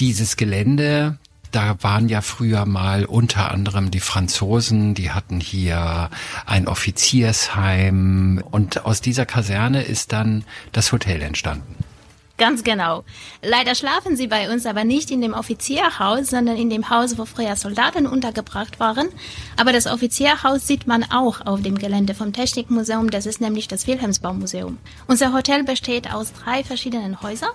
dieses 0.00 0.38
Gelände, 0.38 1.18
da 1.52 1.76
waren 1.82 2.08
ja 2.08 2.22
früher 2.22 2.64
mal 2.64 3.04
unter 3.04 3.50
anderem 3.50 3.90
die 3.90 4.00
Franzosen, 4.00 4.94
die 4.94 5.10
hatten 5.10 5.40
hier 5.40 6.08
ein 6.46 6.66
Offiziersheim 6.68 8.42
und 8.50 8.86
aus 8.86 9.02
dieser 9.02 9.26
Kaserne 9.26 9.82
ist 9.82 10.12
dann 10.12 10.44
das 10.72 10.90
Hotel 10.92 11.20
entstanden. 11.20 11.84
Ganz 12.38 12.62
genau. 12.62 13.04
Leider 13.42 13.74
schlafen 13.74 14.16
sie 14.16 14.28
bei 14.28 14.50
uns 14.50 14.64
aber 14.64 14.84
nicht 14.84 15.10
in 15.10 15.20
dem 15.20 15.34
Offizierhaus, 15.34 16.28
sondern 16.28 16.56
in 16.56 16.70
dem 16.70 16.88
Haus, 16.88 17.18
wo 17.18 17.24
früher 17.24 17.56
Soldaten 17.56 18.06
untergebracht 18.06 18.78
waren. 18.78 19.08
Aber 19.56 19.72
das 19.72 19.88
Offizierhaus 19.88 20.66
sieht 20.66 20.86
man 20.86 21.02
auch 21.10 21.44
auf 21.44 21.62
dem 21.62 21.76
Gelände 21.76 22.14
vom 22.14 22.32
Technikmuseum. 22.32 23.10
Das 23.10 23.26
ist 23.26 23.40
nämlich 23.40 23.66
das 23.66 23.88
Wilhelmsbaumuseum. 23.88 24.78
Unser 25.08 25.32
Hotel 25.32 25.64
besteht 25.64 26.14
aus 26.14 26.32
drei 26.32 26.62
verschiedenen 26.62 27.20
Häusern. 27.22 27.50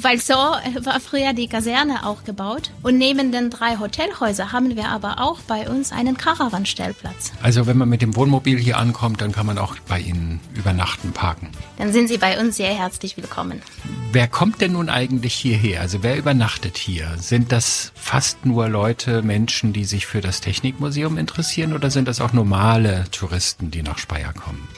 Weil 0.00 0.18
so 0.20 0.34
war 0.34 1.00
früher 1.00 1.32
die 1.32 1.48
Kaserne 1.48 2.06
auch 2.06 2.24
gebaut. 2.24 2.70
Und 2.82 2.98
neben 2.98 3.32
den 3.32 3.50
drei 3.50 3.78
Hotelhäusern 3.78 4.52
haben 4.52 4.76
wir 4.76 4.88
aber 4.88 5.20
auch 5.20 5.40
bei 5.40 5.68
uns 5.68 5.92
einen 5.92 6.16
Caravan-Stellplatz. 6.16 7.32
Also 7.42 7.66
wenn 7.66 7.76
man 7.76 7.88
mit 7.88 8.02
dem 8.02 8.16
Wohnmobil 8.16 8.58
hier 8.58 8.78
ankommt, 8.78 9.20
dann 9.20 9.32
kann 9.32 9.46
man 9.46 9.58
auch 9.58 9.76
bei 9.88 10.00
Ihnen 10.00 10.40
übernachten, 10.54 11.12
parken. 11.12 11.50
Dann 11.78 11.92
sind 11.92 12.08
Sie 12.08 12.18
bei 12.18 12.40
uns 12.40 12.56
sehr 12.56 12.74
herzlich 12.74 13.16
willkommen. 13.16 13.62
Wer 14.12 14.28
kommt 14.28 14.60
denn 14.60 14.72
nun 14.72 14.88
eigentlich 14.88 15.34
hierher? 15.34 15.80
Also 15.80 16.02
wer 16.02 16.16
übernachtet 16.16 16.78
hier? 16.78 17.14
Sind 17.18 17.52
das 17.52 17.92
fast 17.94 18.46
nur 18.46 18.68
Leute, 18.68 19.22
Menschen, 19.22 19.72
die 19.72 19.84
sich 19.84 20.06
für 20.06 20.20
das 20.20 20.40
Technikmuseum 20.40 21.18
interessieren 21.18 21.72
oder 21.72 21.90
sind 21.90 22.08
das 22.08 22.20
auch 22.20 22.32
normale 22.32 23.04
Touristen, 23.10 23.70
die 23.70 23.82
nach 23.82 23.98
Speyer 23.98 24.32
kommen? 24.32 24.68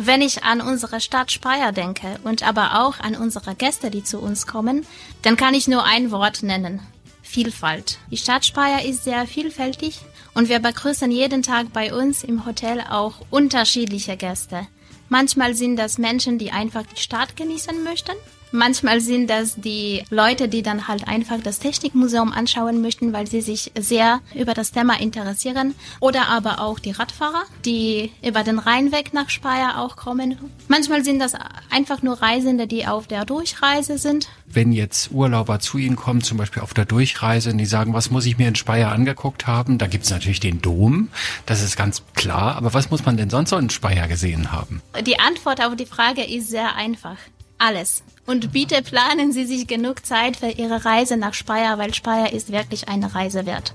Wenn 0.00 0.22
ich 0.22 0.44
an 0.44 0.60
unsere 0.60 1.00
Stadt 1.00 1.32
Speyer 1.32 1.72
denke 1.72 2.20
und 2.22 2.46
aber 2.46 2.84
auch 2.84 3.00
an 3.00 3.16
unsere 3.16 3.56
Gäste, 3.56 3.90
die 3.90 4.04
zu 4.04 4.20
uns 4.20 4.46
kommen, 4.46 4.86
dann 5.22 5.36
kann 5.36 5.54
ich 5.54 5.66
nur 5.66 5.84
ein 5.84 6.12
Wort 6.12 6.44
nennen. 6.44 6.80
Vielfalt. 7.22 7.98
Die 8.10 8.16
Stadt 8.16 8.46
Speyer 8.46 8.84
ist 8.84 9.02
sehr 9.02 9.26
vielfältig 9.26 10.00
und 10.34 10.48
wir 10.48 10.60
begrüßen 10.60 11.10
jeden 11.10 11.42
Tag 11.42 11.72
bei 11.72 11.92
uns 11.92 12.22
im 12.22 12.46
Hotel 12.46 12.80
auch 12.88 13.16
unterschiedliche 13.30 14.16
Gäste. 14.16 14.68
Manchmal 15.08 15.54
sind 15.54 15.76
das 15.76 15.98
Menschen, 15.98 16.38
die 16.38 16.52
einfach 16.52 16.84
die 16.84 17.00
Stadt 17.00 17.36
genießen 17.36 17.82
möchten. 17.82 18.16
Manchmal 18.52 19.00
sind 19.00 19.28
das 19.28 19.56
die 19.56 20.04
Leute, 20.10 20.48
die 20.48 20.62
dann 20.62 20.88
halt 20.88 21.06
einfach 21.06 21.38
das 21.42 21.58
Technikmuseum 21.58 22.32
anschauen 22.32 22.80
möchten, 22.80 23.12
weil 23.12 23.26
sie 23.26 23.40
sich 23.40 23.72
sehr 23.78 24.20
über 24.34 24.54
das 24.54 24.72
Thema 24.72 25.00
interessieren. 25.00 25.74
Oder 26.00 26.28
aber 26.28 26.60
auch 26.60 26.78
die 26.78 26.92
Radfahrer, 26.92 27.42
die 27.64 28.10
über 28.26 28.42
den 28.42 28.58
Rheinweg 28.58 29.12
nach 29.12 29.28
Speyer 29.28 29.78
auch 29.78 29.96
kommen. 29.96 30.38
Manchmal 30.68 31.04
sind 31.04 31.18
das 31.18 31.32
einfach 31.70 32.02
nur 32.02 32.22
Reisende, 32.22 32.66
die 32.66 32.86
auf 32.86 33.06
der 33.06 33.24
Durchreise 33.24 33.98
sind. 33.98 34.28
Wenn 34.46 34.72
jetzt 34.72 35.10
Urlauber 35.12 35.60
zu 35.60 35.76
Ihnen 35.76 35.96
kommen, 35.96 36.22
zum 36.22 36.38
Beispiel 36.38 36.62
auf 36.62 36.72
der 36.72 36.86
Durchreise, 36.86 37.50
und 37.50 37.58
die 37.58 37.66
sagen, 37.66 37.92
was 37.92 38.10
muss 38.10 38.24
ich 38.24 38.38
mir 38.38 38.48
in 38.48 38.54
Speyer 38.54 38.92
angeguckt 38.92 39.46
haben, 39.46 39.76
da 39.76 39.86
gibt's 39.86 40.10
natürlich 40.10 40.40
den 40.40 40.62
Dom, 40.62 41.08
das 41.44 41.62
ist 41.62 41.76
ganz 41.76 42.02
klar. 42.14 42.56
Aber 42.56 42.72
was 42.72 42.90
muss 42.90 43.04
man 43.04 43.18
denn 43.18 43.28
sonst 43.28 43.50
so 43.50 43.58
in 43.58 43.68
Speyer 43.68 44.08
gesehen 44.08 44.52
haben? 44.52 44.80
Die 45.06 45.18
Antwort 45.18 45.62
auf 45.62 45.76
die 45.76 45.86
Frage 45.86 46.24
ist 46.24 46.48
sehr 46.48 46.74
einfach. 46.76 47.16
Alles. 47.58 48.02
Und 48.24 48.52
bitte 48.52 48.82
planen 48.82 49.32
Sie 49.32 49.44
sich 49.44 49.66
genug 49.66 50.06
Zeit 50.06 50.36
für 50.36 50.50
Ihre 50.50 50.84
Reise 50.84 51.16
nach 51.16 51.34
Speyer, 51.34 51.78
weil 51.78 51.92
Speyer 51.92 52.32
ist 52.32 52.52
wirklich 52.52 52.88
eine 52.88 53.14
Reise 53.14 53.46
wert. 53.46 53.74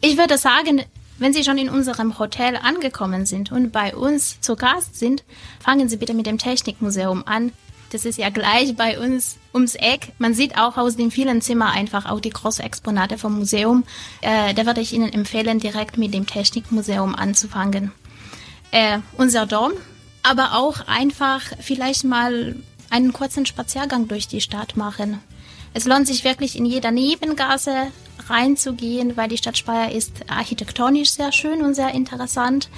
Ich 0.00 0.18
würde 0.18 0.38
sagen, 0.38 0.82
wenn 1.18 1.32
Sie 1.32 1.44
schon 1.44 1.58
in 1.58 1.68
unserem 1.68 2.18
Hotel 2.18 2.56
angekommen 2.56 3.26
sind 3.26 3.52
und 3.52 3.70
bei 3.70 3.94
uns 3.94 4.40
zu 4.40 4.56
Gast 4.56 4.98
sind, 4.98 5.22
fangen 5.60 5.88
Sie 5.88 5.96
bitte 5.96 6.14
mit 6.14 6.26
dem 6.26 6.38
Technikmuseum 6.38 7.26
an. 7.26 7.52
Das 7.90 8.04
ist 8.04 8.18
ja 8.18 8.30
gleich 8.30 8.74
bei 8.74 8.98
uns 8.98 9.36
ums 9.52 9.76
Eck. 9.76 10.12
Man 10.18 10.34
sieht 10.34 10.58
auch 10.58 10.76
aus 10.76 10.96
den 10.96 11.12
vielen 11.12 11.40
Zimmern 11.40 11.68
einfach 11.68 12.10
auch 12.10 12.18
die 12.18 12.30
großen 12.30 12.64
Exponate 12.64 13.18
vom 13.18 13.38
Museum. 13.38 13.84
Äh, 14.20 14.52
da 14.52 14.66
würde 14.66 14.80
ich 14.80 14.92
Ihnen 14.92 15.12
empfehlen, 15.12 15.60
direkt 15.60 15.96
mit 15.96 16.12
dem 16.12 16.26
Technikmuseum 16.26 17.14
anzufangen. 17.14 17.92
Äh, 18.72 18.98
unser 19.16 19.46
Dom, 19.46 19.70
aber 20.24 20.54
auch 20.54 20.88
einfach 20.88 21.42
vielleicht 21.60 22.02
mal 22.02 22.56
einen 22.90 23.12
kurzen 23.12 23.46
Spaziergang 23.46 24.08
durch 24.08 24.26
die 24.26 24.40
Stadt 24.40 24.76
machen. 24.76 25.20
Es 25.74 25.84
lohnt 25.84 26.06
sich 26.06 26.24
wirklich 26.24 26.56
in 26.56 26.66
jeder 26.66 26.90
Nebengasse 26.90 27.88
reinzugehen, 28.28 29.16
weil 29.16 29.28
die 29.28 29.36
Stadt 29.36 29.58
Speyer 29.58 29.92
ist 29.92 30.12
architektonisch 30.28 31.10
sehr 31.10 31.32
schön 31.32 31.62
und 31.62 31.74
sehr 31.74 31.92
interessant. 31.92 32.68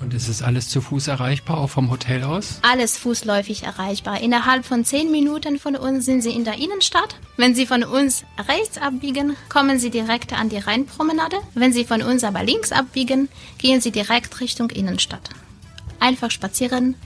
Und 0.00 0.14
ist 0.14 0.28
es 0.28 0.42
alles 0.42 0.68
zu 0.68 0.80
Fuß 0.80 1.06
erreichbar, 1.06 1.58
auch 1.58 1.70
vom 1.70 1.88
Hotel 1.88 2.24
aus? 2.24 2.58
Alles 2.62 2.98
fußläufig 2.98 3.62
erreichbar. 3.62 4.20
Innerhalb 4.20 4.64
von 4.64 4.84
zehn 4.84 5.12
Minuten 5.12 5.60
von 5.60 5.76
uns 5.76 6.04
sind 6.04 6.22
Sie 6.22 6.32
in 6.32 6.44
der 6.44 6.58
Innenstadt. 6.58 7.14
Wenn 7.36 7.54
Sie 7.54 7.66
von 7.66 7.84
uns 7.84 8.24
rechts 8.48 8.78
abbiegen, 8.78 9.36
kommen 9.48 9.78
Sie 9.78 9.90
direkt 9.90 10.32
an 10.32 10.48
die 10.48 10.58
Rheinpromenade. 10.58 11.36
Wenn 11.54 11.72
Sie 11.72 11.84
von 11.84 12.02
uns 12.02 12.24
aber 12.24 12.42
links 12.42 12.72
abbiegen, 12.72 13.28
gehen 13.58 13.80
Sie 13.80 13.92
direkt 13.92 14.40
Richtung 14.40 14.70
Innenstadt. 14.70 15.30
Einfach 16.02 16.32
spazieren, 16.32 16.96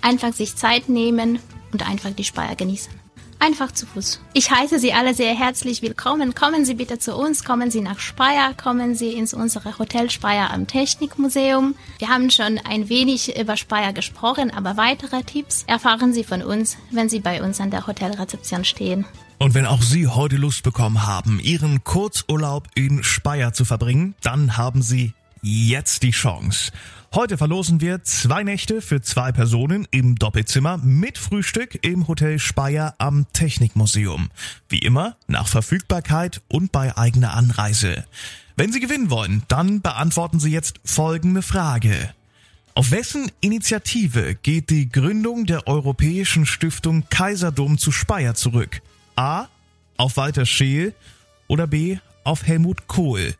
einfach 0.00 0.32
sich 0.32 0.54
Zeit 0.54 0.88
nehmen 0.88 1.40
und 1.72 1.88
einfach 1.88 2.12
die 2.12 2.22
Speyer 2.22 2.54
genießen. 2.54 2.92
Einfach 3.40 3.72
zu 3.72 3.84
Fuß. 3.84 4.20
Ich 4.32 4.52
heiße 4.52 4.78
Sie 4.78 4.92
alle 4.92 5.12
sehr 5.12 5.34
herzlich 5.34 5.82
willkommen. 5.82 6.36
Kommen 6.36 6.64
Sie 6.64 6.74
bitte 6.74 7.00
zu 7.00 7.16
uns, 7.16 7.42
kommen 7.42 7.72
Sie 7.72 7.80
nach 7.80 7.98
Speyer, 7.98 8.54
kommen 8.54 8.94
Sie 8.94 9.14
ins 9.14 9.34
unsere 9.34 9.76
Hotel 9.80 10.08
Speyer 10.08 10.52
am 10.52 10.68
Technikmuseum. 10.68 11.74
Wir 11.98 12.10
haben 12.10 12.30
schon 12.30 12.58
ein 12.58 12.88
wenig 12.88 13.36
über 13.36 13.56
Speyer 13.56 13.92
gesprochen, 13.92 14.52
aber 14.52 14.76
weitere 14.76 15.24
Tipps 15.24 15.64
erfahren 15.66 16.12
Sie 16.12 16.22
von 16.22 16.40
uns, 16.40 16.76
wenn 16.92 17.08
Sie 17.08 17.18
bei 17.18 17.42
uns 17.42 17.60
an 17.60 17.72
der 17.72 17.88
Hotelrezeption 17.88 18.64
stehen. 18.64 19.04
Und 19.38 19.54
wenn 19.54 19.66
auch 19.66 19.82
Sie 19.82 20.06
heute 20.06 20.36
Lust 20.36 20.62
bekommen 20.62 21.04
haben, 21.04 21.40
Ihren 21.40 21.82
Kurzurlaub 21.82 22.68
in 22.76 23.02
Speyer 23.02 23.52
zu 23.52 23.64
verbringen, 23.64 24.14
dann 24.22 24.56
haben 24.56 24.80
Sie 24.80 25.12
jetzt 25.44 26.02
die 26.02 26.10
Chance. 26.10 26.72
Heute 27.14 27.36
verlosen 27.36 27.80
wir 27.80 28.02
zwei 28.02 28.42
Nächte 28.42 28.80
für 28.80 29.02
zwei 29.02 29.30
Personen 29.30 29.86
im 29.90 30.16
Doppelzimmer 30.16 30.78
mit 30.78 31.18
Frühstück 31.18 31.78
im 31.84 32.08
Hotel 32.08 32.38
Speyer 32.38 32.94
am 32.98 33.26
Technikmuseum. 33.32 34.30
Wie 34.68 34.78
immer 34.78 35.16
nach 35.28 35.46
Verfügbarkeit 35.46 36.40
und 36.48 36.72
bei 36.72 36.96
eigener 36.96 37.34
Anreise. 37.34 38.04
Wenn 38.56 38.72
Sie 38.72 38.80
gewinnen 38.80 39.10
wollen, 39.10 39.42
dann 39.48 39.82
beantworten 39.82 40.40
Sie 40.40 40.50
jetzt 40.50 40.80
folgende 40.84 41.42
Frage. 41.42 42.14
Auf 42.74 42.90
wessen 42.90 43.30
Initiative 43.40 44.34
geht 44.34 44.70
die 44.70 44.88
Gründung 44.88 45.46
der 45.46 45.68
Europäischen 45.68 46.46
Stiftung 46.46 47.04
Kaiserdom 47.10 47.78
zu 47.78 47.92
Speyer 47.92 48.34
zurück? 48.34 48.80
A. 49.14 49.46
Auf 49.96 50.16
Walter 50.16 50.46
Scheel 50.46 50.94
oder 51.46 51.66
B. 51.66 51.98
Auf 52.24 52.44
Helmut 52.44 52.88
Kohl? 52.88 53.34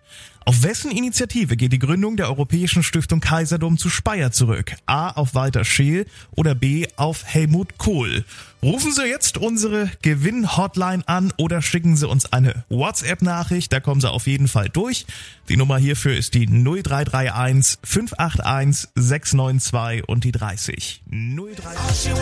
Auf 0.47 0.63
wessen 0.63 0.91
Initiative 0.91 1.57
geht 1.57 1.73
die 1.73 1.79
Gründung 1.79 2.19
der 2.19 2.29
Europäischen 2.29 2.83
Stiftung 2.83 3.21
Kaiserdom 3.21 3.79
zu 3.79 3.89
Speyer 3.89 4.31
zurück? 4.31 4.73
A. 4.85 5.09
Auf 5.13 5.35
Walter 5.35 5.65
Scheel 5.65 6.05
oder 6.37 6.55
B. 6.55 6.87
Auf 6.97 7.25
Helmut 7.25 7.79
Kohl? 7.79 8.27
Rufen 8.65 8.93
Sie 8.93 9.05
jetzt 9.05 9.37
unsere 9.37 9.91
Gewinn-Hotline 10.01 11.07
an 11.07 11.35
oder 11.37 11.61
schicken 11.61 11.99
Sie 11.99 12.09
uns 12.09 12.33
eine 12.33 12.65
WhatsApp-Nachricht. 12.71 13.71
Da 13.71 13.81
kommen 13.81 14.01
Sie 14.01 14.11
auf 14.11 14.27
jeden 14.27 14.49
Fall 14.49 14.71
durch. 14.71 15.05
Die 15.51 15.59
Nummer 15.59 15.77
hierfür 15.77 16.17
ist 16.17 16.33
die 16.33 16.47
0331 16.47 17.81
581 17.85 18.89
692 18.95 20.09
und 20.09 20.25
die 20.25 20.33
30. 20.33 21.03
031. 21.11 22.13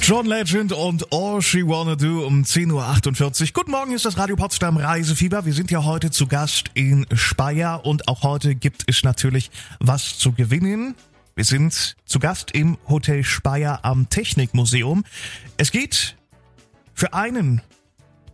John 0.00 0.24
Legend 0.24 0.72
und 0.72 1.12
All 1.12 1.42
She 1.42 1.62
Wanna 1.66 1.96
Do 1.96 2.26
um 2.26 2.42
10.48 2.42 3.42
Uhr. 3.42 3.48
Guten 3.52 3.70
Morgen, 3.70 3.92
ist 3.92 4.06
das 4.06 4.16
Radio 4.16 4.36
Potsdam 4.36 4.78
Reisefieber. 4.78 5.44
Wir 5.44 5.52
sind 5.52 5.70
ja 5.70 5.84
heute 5.84 6.10
zu 6.10 6.26
Gast 6.26 6.70
in 6.72 7.04
Speyer 7.12 7.84
und 7.84 8.08
auch 8.08 8.22
heute 8.22 8.54
gibt 8.54 8.84
es 8.86 9.02
natürlich 9.02 9.50
was 9.78 10.16
zu 10.16 10.32
gewinnen. 10.32 10.94
Wir 11.34 11.44
sind 11.44 11.96
zu 12.04 12.18
Gast 12.18 12.50
im 12.52 12.76
Hotel 12.88 13.24
Speyer 13.24 13.84
am 13.84 14.08
Technikmuseum. 14.08 15.04
Es 15.56 15.70
geht 15.70 16.16
für 16.92 17.14
einen 17.14 17.62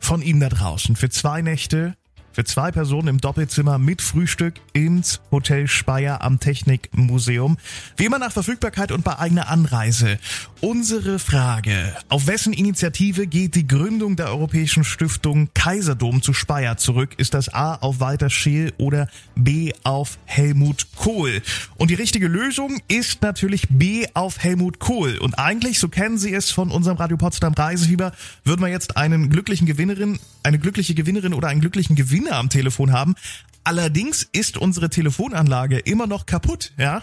von 0.01 0.23
Ihnen 0.23 0.41
da 0.41 0.49
draußen, 0.49 0.97
für 0.97 1.11
zwei 1.11 1.43
Nächte, 1.43 1.97
für 2.37 2.45
zwei 2.45 2.71
Personen 2.71 3.09
im 3.09 3.19
Doppelzimmer 3.19 3.79
mit 3.79 4.03
Frühstück 4.03 4.57
ins 4.75 5.23
Hotel 5.31 5.69
Speyer 5.69 6.21
am 6.21 6.39
Technikmuseum. 6.39 7.57
Wie 7.97 8.05
immer 8.05 8.19
nach 8.19 8.31
Verfügbarkeit 8.31 8.93
und 8.93 9.05
bei 9.05 9.19
eigener 9.19 9.49
Anreise. 9.49 10.19
Unsere 10.61 11.19
Frage, 11.19 11.97
auf 12.11 12.27
wessen 12.27 12.53
Initiative 12.53 13.27
geht 13.27 13.55
die 13.55 13.67
Gründung 13.67 14.17
der 14.17 14.27
Europäischen 14.27 14.85
Stiftung 14.85 15.49
Kaiserdom 15.55 16.21
zu 16.21 16.35
Speyer 16.35 16.77
zurück? 16.77 17.15
Ist 17.17 17.33
das 17.33 17.55
A 17.55 17.77
auf 17.77 18.01
Walter 18.01 18.29
Scheel 18.29 18.75
oder 18.77 19.09
B 19.35 19.73
auf 19.83 20.19
Helmut 20.27 20.89
Kohl? 20.95 21.41
Und 21.77 21.89
die 21.89 21.95
richtige 21.95 22.29
Lösung 22.29 22.83
ist 22.89 23.23
natürlich 23.23 23.67
B 23.71 24.09
auf 24.13 24.43
Helmut 24.43 24.79
Kohl. 24.79 25.17
Und 25.17 25.39
eigentlich, 25.39 25.79
so 25.79 25.89
kennen 25.89 26.19
Sie 26.19 26.35
es 26.35 26.51
von 26.51 26.71
unserem 26.71 26.99
Radio 26.99 27.17
Potsdam 27.17 27.55
Reisefieber, 27.55 28.13
würden 28.45 28.61
wir 28.61 28.69
jetzt 28.69 28.99
einen 28.99 29.31
glücklichen 29.31 29.67
Gewinnerin, 29.67 30.19
eine 30.43 30.59
glückliche 30.59 30.95
Gewinnerin 30.95 31.33
oder 31.33 31.49
einen 31.49 31.63
glücklichen 31.63 31.97
Gewinner 31.97 32.26
am 32.35 32.49
Telefon 32.49 32.93
haben. 32.93 33.15
Allerdings 33.65 34.23
ist 34.33 34.59
unsere 34.59 34.91
Telefonanlage 34.91 35.79
immer 35.79 36.07
noch 36.07 36.27
kaputt, 36.27 36.73
ja? 36.79 37.03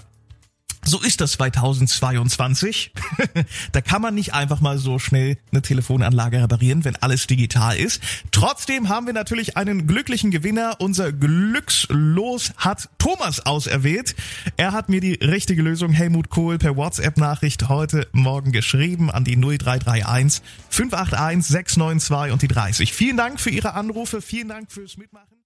So 0.85 0.99
ist 1.01 1.21
das 1.21 1.33
2022. 1.33 2.91
da 3.71 3.81
kann 3.81 4.01
man 4.01 4.15
nicht 4.15 4.33
einfach 4.33 4.59
mal 4.61 4.77
so 4.77 4.99
schnell 4.99 5.37
eine 5.51 5.61
Telefonanlage 5.61 6.41
reparieren, 6.41 6.83
wenn 6.83 6.95
alles 6.97 7.27
digital 7.27 7.77
ist. 7.77 8.01
Trotzdem 8.31 8.89
haben 8.89 9.05
wir 9.05 9.13
natürlich 9.13 9.55
einen 9.55 9.87
glücklichen 9.87 10.31
Gewinner. 10.31 10.75
Unser 10.79 11.13
Glückslos 11.13 12.53
hat 12.57 12.89
Thomas 12.97 13.45
auserwählt. 13.45 14.15
Er 14.57 14.73
hat 14.73 14.89
mir 14.89 14.99
die 14.99 15.13
richtige 15.13 15.61
Lösung 15.61 15.93
Helmut 15.93 16.29
Kohl 16.29 16.57
per 16.57 16.75
WhatsApp-Nachricht 16.75 17.69
heute 17.69 18.07
Morgen 18.11 18.51
geschrieben 18.51 19.09
an 19.09 19.23
die 19.23 19.37
0331 19.37 20.41
581 20.69 21.51
692 21.51 22.33
und 22.33 22.41
die 22.41 22.47
30. 22.47 22.93
Vielen 22.93 23.17
Dank 23.17 23.39
für 23.39 23.49
Ihre 23.49 23.73
Anrufe. 23.73 24.21
Vielen 24.21 24.49
Dank 24.49 24.71
fürs 24.71 24.97
Mitmachen. 24.97 25.42